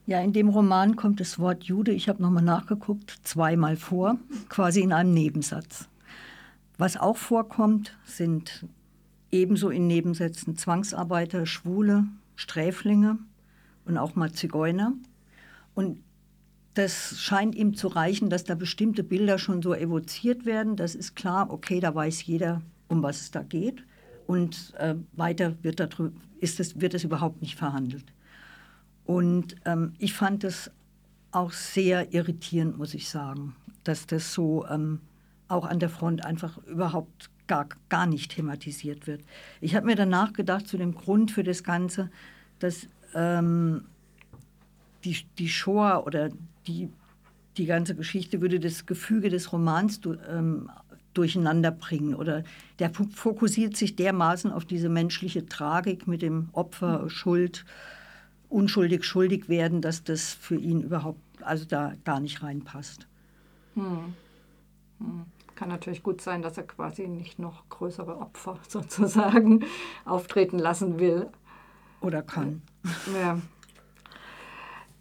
Ja, 0.08 0.22
in 0.22 0.32
dem 0.32 0.48
Roman 0.48 0.96
kommt 0.96 1.20
das 1.20 1.38
Wort 1.38 1.64
Jude, 1.64 1.92
ich 1.92 2.08
habe 2.08 2.22
nochmal 2.22 2.42
nachgeguckt, 2.42 3.14
zweimal 3.24 3.76
vor, 3.76 4.16
quasi 4.48 4.80
in 4.80 4.94
einem 4.94 5.12
Nebensatz. 5.12 5.86
Was 6.78 6.96
auch 6.96 7.18
vorkommt, 7.18 7.94
sind 8.06 8.64
ebenso 9.30 9.68
in 9.68 9.86
Nebensätzen 9.86 10.56
Zwangsarbeiter, 10.56 11.44
Schwule, 11.44 12.06
Sträflinge 12.36 13.18
und 13.84 13.98
auch 13.98 14.14
mal 14.14 14.32
Zigeuner. 14.32 14.94
Und 15.74 16.02
das 16.72 17.20
scheint 17.20 17.54
ihm 17.54 17.74
zu 17.74 17.88
reichen, 17.88 18.30
dass 18.30 18.44
da 18.44 18.54
bestimmte 18.54 19.04
Bilder 19.04 19.38
schon 19.38 19.60
so 19.60 19.74
evoziert 19.74 20.46
werden. 20.46 20.76
Das 20.76 20.94
ist 20.94 21.16
klar, 21.16 21.50
okay, 21.50 21.80
da 21.80 21.94
weiß 21.94 22.24
jeder, 22.24 22.62
um 22.88 23.02
was 23.02 23.20
es 23.20 23.30
da 23.30 23.42
geht. 23.42 23.84
Und 24.26 24.72
äh, 24.78 24.94
weiter 25.12 25.62
wird, 25.62 25.80
darüber, 25.80 26.18
ist 26.40 26.60
es, 26.60 26.80
wird 26.80 26.94
es 26.94 27.04
überhaupt 27.04 27.42
nicht 27.42 27.56
verhandelt. 27.56 28.06
Und 29.08 29.56
ähm, 29.64 29.94
ich 29.96 30.12
fand 30.12 30.44
es 30.44 30.70
auch 31.32 31.52
sehr 31.52 32.12
irritierend, 32.12 32.76
muss 32.76 32.92
ich 32.92 33.08
sagen, 33.08 33.56
dass 33.82 34.06
das 34.06 34.34
so 34.34 34.66
ähm, 34.66 35.00
auch 35.48 35.64
an 35.64 35.78
der 35.80 35.88
Front 35.88 36.26
einfach 36.26 36.58
überhaupt 36.66 37.30
gar, 37.46 37.70
gar 37.88 38.04
nicht 38.04 38.32
thematisiert 38.32 39.06
wird. 39.06 39.22
Ich 39.62 39.74
habe 39.74 39.86
mir 39.86 39.96
danach 39.96 40.34
gedacht, 40.34 40.68
zu 40.68 40.76
dem 40.76 40.94
Grund 40.94 41.30
für 41.30 41.42
das 41.42 41.64
Ganze, 41.64 42.10
dass 42.58 42.86
ähm, 43.14 43.86
die, 45.04 45.16
die 45.38 45.48
Shoah 45.48 46.04
oder 46.06 46.28
die, 46.66 46.90
die 47.56 47.64
ganze 47.64 47.94
Geschichte 47.94 48.42
würde 48.42 48.60
das 48.60 48.84
Gefüge 48.84 49.30
des 49.30 49.54
Romans 49.54 50.02
du, 50.02 50.16
ähm, 50.28 50.70
durcheinander 51.14 51.70
bringen 51.70 52.14
oder 52.14 52.44
der 52.78 52.90
fokussiert 52.90 53.74
sich 53.74 53.96
dermaßen 53.96 54.52
auf 54.52 54.66
diese 54.66 54.90
menschliche 54.90 55.46
Tragik 55.46 56.06
mit 56.06 56.20
dem 56.20 56.50
Opfer, 56.52 57.08
Schuld, 57.08 57.64
unschuldig 58.48 59.04
schuldig 59.04 59.48
werden, 59.48 59.80
dass 59.80 60.04
das 60.04 60.32
für 60.32 60.56
ihn 60.56 60.82
überhaupt, 60.82 61.20
also 61.42 61.64
da 61.64 61.92
gar 62.04 62.20
nicht 62.20 62.42
reinpasst. 62.42 63.06
Hm. 63.74 64.14
Hm. 64.98 65.24
Kann 65.54 65.68
natürlich 65.68 66.02
gut 66.02 66.20
sein, 66.20 66.42
dass 66.42 66.56
er 66.56 66.64
quasi 66.64 67.08
nicht 67.08 67.38
noch 67.38 67.68
größere 67.68 68.18
Opfer 68.18 68.58
sozusagen 68.68 69.64
auftreten 70.04 70.58
lassen 70.58 70.98
will. 70.98 71.28
Oder 72.00 72.22
kann. 72.22 72.62
Ja. 73.12 73.40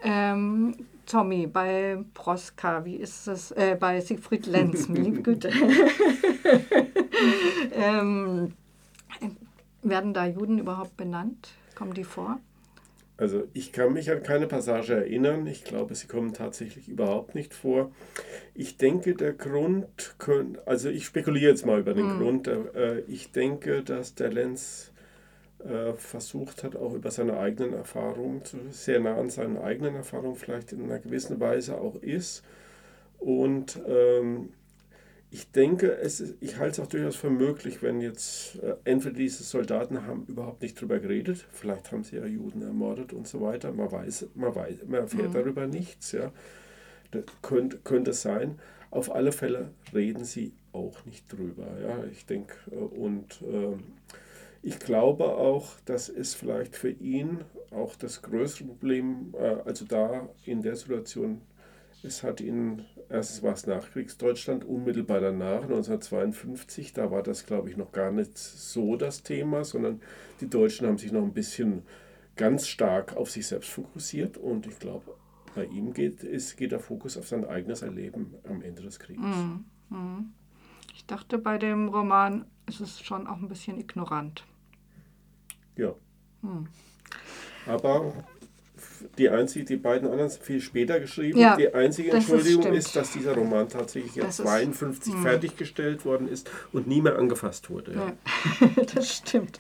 Ähm, 0.02 0.76
Tommy, 1.06 1.48
bei 1.48 2.04
Proska, 2.14 2.86
wie 2.86 2.96
ist 2.96 3.28
es, 3.28 3.52
äh, 3.52 3.78
bei 3.80 4.02
Siegfried 4.02 4.46
Lenz, 4.46 4.88
liebe 4.90 5.22
Güte. 5.22 5.50
ähm, 7.74 8.54
werden 9.84 10.14
da 10.14 10.26
Juden 10.26 10.60
überhaupt 10.60 10.98
benannt? 10.98 11.50
Kommen 11.76 11.94
die 11.94 12.04
vor? 12.04 12.40
Also 13.18 13.48
ich 13.54 13.72
kann 13.72 13.94
mich 13.94 14.12
an 14.12 14.22
keine 14.22 14.46
Passage 14.46 14.94
erinnern. 14.94 15.48
Ich 15.48 15.64
glaube, 15.64 15.96
sie 15.96 16.06
kommen 16.06 16.34
tatsächlich 16.34 16.88
überhaupt 16.88 17.34
nicht 17.34 17.56
vor. 17.56 17.92
Ich 18.54 18.78
denke, 18.78 19.16
der 19.16 19.34
Grund, 19.34 20.16
also 20.66 20.90
ich 20.90 21.06
spekuliere 21.06 21.52
jetzt 21.52 21.66
mal 21.66 21.80
über 21.80 21.96
den 21.96 22.14
mhm. 22.14 22.20
Grund. 22.20 22.48
Äh, 22.48 23.00
ich 23.08 23.32
denke, 23.32 23.82
dass 23.82 24.14
der 24.14 24.32
Lenz 24.32 24.92
äh, 25.60 25.94
versucht 25.94 26.64
hat, 26.64 26.76
auch 26.76 26.94
über 26.94 27.10
seine 27.10 27.40
eigenen 27.40 27.74
Erfahrungen, 27.74 28.44
sehr 28.70 29.00
nah 29.00 29.16
an 29.18 29.32
seinen 29.32 29.58
eigenen 29.58 29.96
Erfahrungen 29.96 30.36
vielleicht 30.36 30.72
in 30.72 30.84
einer 30.84 31.00
gewissen 31.00 31.40
Weise 31.40 31.82
auch 31.82 31.96
ist. 31.96 32.44
Und 33.18 33.80
ähm, 33.88 34.50
ich 35.30 35.52
denke, 35.52 35.98
es 35.98 36.22
ist, 36.22 36.36
ich 36.40 36.58
halte 36.58 36.82
es 36.82 36.88
auch 36.88 36.90
durchaus 36.90 37.16
für 37.18 37.30
möglich, 37.30 37.82
wenn 37.82 38.00
jetzt 38.00 38.60
äh, 38.64 38.76
entweder 38.86 39.16
diese 39.16 39.44
Soldaten 39.44 40.06
haben 40.06 40.26
überhaupt 40.28 40.62
nicht 40.62 40.80
drüber 40.80 41.00
geredet, 41.00 41.46
vielleicht 41.52 41.92
haben 41.92 42.04
sie 42.04 42.16
ja 42.16 42.26
Juden 42.26 42.62
ermordet 42.62 43.12
und 43.12 43.28
so 43.28 43.42
weiter, 43.42 43.74
man 43.74 43.92
weiß, 43.92 44.28
man 44.36 44.56
weiß, 44.56 44.86
man 44.88 45.02
erfährt 45.02 45.30
mhm. 45.30 45.34
darüber 45.34 45.68
nichts, 45.68 46.14
ja. 46.14 46.32
Das 47.12 47.24
könnte, 47.42 47.78
könnte 47.78 48.14
sein. 48.14 48.60
Auf 48.92 49.14
alle 49.14 49.32
Fälle 49.32 49.72
reden 49.94 50.26
sie 50.26 50.54
auch 50.72 51.06
nicht 51.06 51.32
drüber, 51.32 51.68
ja. 51.82 52.06
Ich 52.12 52.26
denke, 52.26 52.56
äh, 52.72 52.76
und 52.76 53.42
äh, 53.42 53.76
ich 54.64 54.80
glaube 54.80 55.26
auch, 55.26 55.74
dass 55.86 56.08
es 56.08 56.36
vielleicht 56.36 56.76
für 56.76 56.90
ihn 56.90 57.42
auch 57.72 57.96
das 57.96 58.22
größere 58.22 58.66
Problem, 58.66 59.34
äh, 59.38 59.58
also 59.66 59.86
da 59.86 60.30
in 60.46 60.62
der 60.62 60.78
Situation, 60.78 61.42
es 62.04 62.24
hat 62.24 62.42
ihn 62.42 62.86
Erstens 63.10 63.42
war 63.42 63.54
es 63.54 63.66
Nachkriegsdeutschland, 63.66 64.66
unmittelbar 64.66 65.22
danach, 65.22 65.64
1952. 65.64 66.92
Da 66.92 67.10
war 67.10 67.24
das, 67.24 67.46
glaube 67.46 67.70
ich, 67.70 67.78
noch 67.78 67.94
gar 67.94 68.12
nicht 68.12 68.38
so 68.38 68.98
das 68.98 69.24
Thema, 69.24 69.64
sondern 69.64 70.02
die 70.42 70.50
Deutschen 70.50 70.88
haben 70.88 70.98
sich 70.98 71.14
noch 71.14 71.24
ein 71.24 71.34
bisschen 71.34 71.84
ganz 72.36 72.68
stark 72.68 73.16
auf 73.16 73.32
sich 73.32 73.48
selbst 73.48 73.70
fokussiert. 73.70 74.38
Und 74.38 74.68
ich 74.68 74.78
glaube, 74.80 75.16
bei 75.56 75.66
ihm 75.66 75.94
geht, 75.94 76.24
ist, 76.24 76.58
geht 76.58 76.74
der 76.74 76.82
Fokus 76.82 77.18
auf 77.18 77.28
sein 77.28 77.46
eigenes 77.46 77.82
Erleben 77.82 78.36
am 78.44 78.62
Ende 78.62 78.82
des 78.82 79.00
Krieges. 79.00 79.24
Mm, 79.24 79.96
mm. 79.96 80.34
Ich 80.94 81.06
dachte, 81.06 81.38
bei 81.38 81.58
dem 81.58 81.88
Roman 81.88 82.46
ist 82.68 82.82
es 82.82 83.00
schon 83.00 83.26
auch 83.26 83.38
ein 83.38 83.48
bisschen 83.48 83.80
ignorant. 83.80 84.44
Ja. 85.78 85.96
Mm. 86.42 86.68
Aber 87.66 88.14
die, 89.18 89.30
einzige, 89.30 89.66
die 89.66 89.78
beiden 89.78 90.10
anderen 90.10 90.30
sind 90.30 90.44
viel 90.44 90.62
später 90.62 91.00
geschrieben. 91.00 91.40
Ja, 91.40 91.56
die 91.56 91.74
einzige 91.74 92.12
Entschuldigung 92.12 92.74
ist, 92.74 92.88
ist, 92.88 92.96
dass 92.96 93.12
dieser 93.12 93.36
Roman 93.36 93.70
tatsächlich 93.70 94.16
jetzt 94.16 94.38
52 94.38 95.08
ist, 95.08 95.18
hm. 95.18 95.24
fertiggestellt 95.24 96.06
worden 96.06 96.28
ist 96.28 96.50
und 96.72 96.88
nie 96.88 97.02
mehr 97.02 97.18
angefasst 97.18 97.70
wurde. 97.70 97.94
Ja. 97.94 98.08
Ja, 98.76 98.84
das 98.96 99.16
stimmt. 99.16 99.60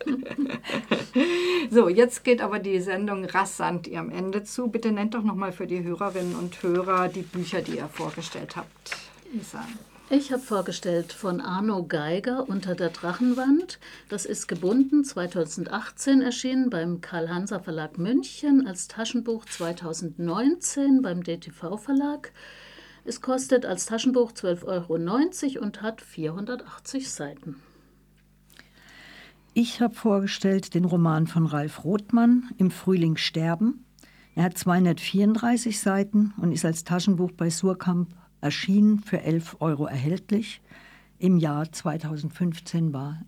so, 1.70 1.90
jetzt 1.90 2.24
geht 2.24 2.42
aber 2.42 2.60
die 2.60 2.80
Sendung 2.80 3.26
rasant 3.26 3.88
ihrem 3.88 4.10
Ende 4.10 4.44
zu. 4.44 4.68
Bitte 4.68 4.92
nennt 4.92 5.14
doch 5.14 5.24
nochmal 5.24 5.52
für 5.52 5.68
die 5.68 5.84
Hörerinnen 5.84 6.36
und 6.36 6.62
Hörer 6.64 7.08
die 7.08 7.22
Bücher, 7.22 7.62
die 7.62 7.78
ihr 7.78 7.88
vorgestellt 7.88 8.56
habt. 8.56 8.96
Isa. 9.34 9.66
Ich 10.10 10.32
habe 10.32 10.42
vorgestellt 10.42 11.12
von 11.12 11.42
Arno 11.42 11.84
Geiger 11.86 12.48
unter 12.48 12.76
der 12.76 12.92
Drachenwand. 12.92 13.78
Das 14.08 14.26
ist 14.26 14.48
gebunden, 14.48 15.04
2018 15.04 16.22
erschienen 16.22 16.70
beim 16.70 17.02
Karl-Hanser 17.02 17.60
Verlag 17.60 17.98
München 17.98 18.66
als 18.66 18.88
Taschenbuch 18.88 19.44
2019 19.44 21.02
beim 21.02 21.24
DTV 21.24 21.76
Verlag. 21.76 22.32
Es 23.04 23.20
kostet 23.20 23.66
als 23.66 23.86
Taschenbuch 23.86 24.32
12,90 24.32 25.56
Euro 25.56 25.66
und 25.66 25.82
hat 25.82 26.00
480 26.00 27.12
Seiten. 27.12 27.58
Ich 29.54 29.82
habe 29.82 29.94
vorgestellt 29.94 30.74
den 30.74 30.86
Roman 30.86 31.28
von 31.28 31.46
Ralf 31.46 31.84
Rothmann, 31.84 32.50
Im 32.58 32.72
Frühling 32.72 33.18
sterben. 33.18 33.84
Er 34.36 34.44
hat 34.44 34.58
234 34.58 35.78
Seiten 35.78 36.34
und 36.38 36.54
ist 36.54 36.64
als 36.64 36.86
Taschenbuch 36.86 37.34
bei 37.34 37.50
Surkamp 37.50 38.16
erschienen 38.42 39.00
für 39.00 39.22
11 39.22 39.58
Euro 39.60 39.86
erhältlich. 39.86 40.62
Im 41.20 41.38
Jahr 41.38 41.72
2015 41.72 42.94
war 42.94 43.22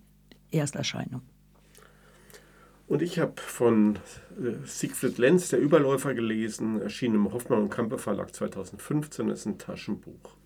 Ersterscheinung. 0.51 1.21
Und 2.87 3.03
ich 3.03 3.19
habe 3.19 3.39
von 3.39 3.97
äh, 4.39 4.65
Siegfried 4.65 5.19
Lenz, 5.19 5.49
der 5.49 5.59
Überläufer, 5.59 6.15
gelesen, 6.15 6.81
erschienen 6.81 7.15
im 7.15 7.31
Hoffmann 7.31 7.61
und 7.61 7.69
Kampe 7.69 7.99
Verlag 7.99 8.33
2015, 8.33 9.27
das 9.27 9.41
ist 9.41 9.45
ein 9.45 9.57
Taschenbuch. 9.59 10.38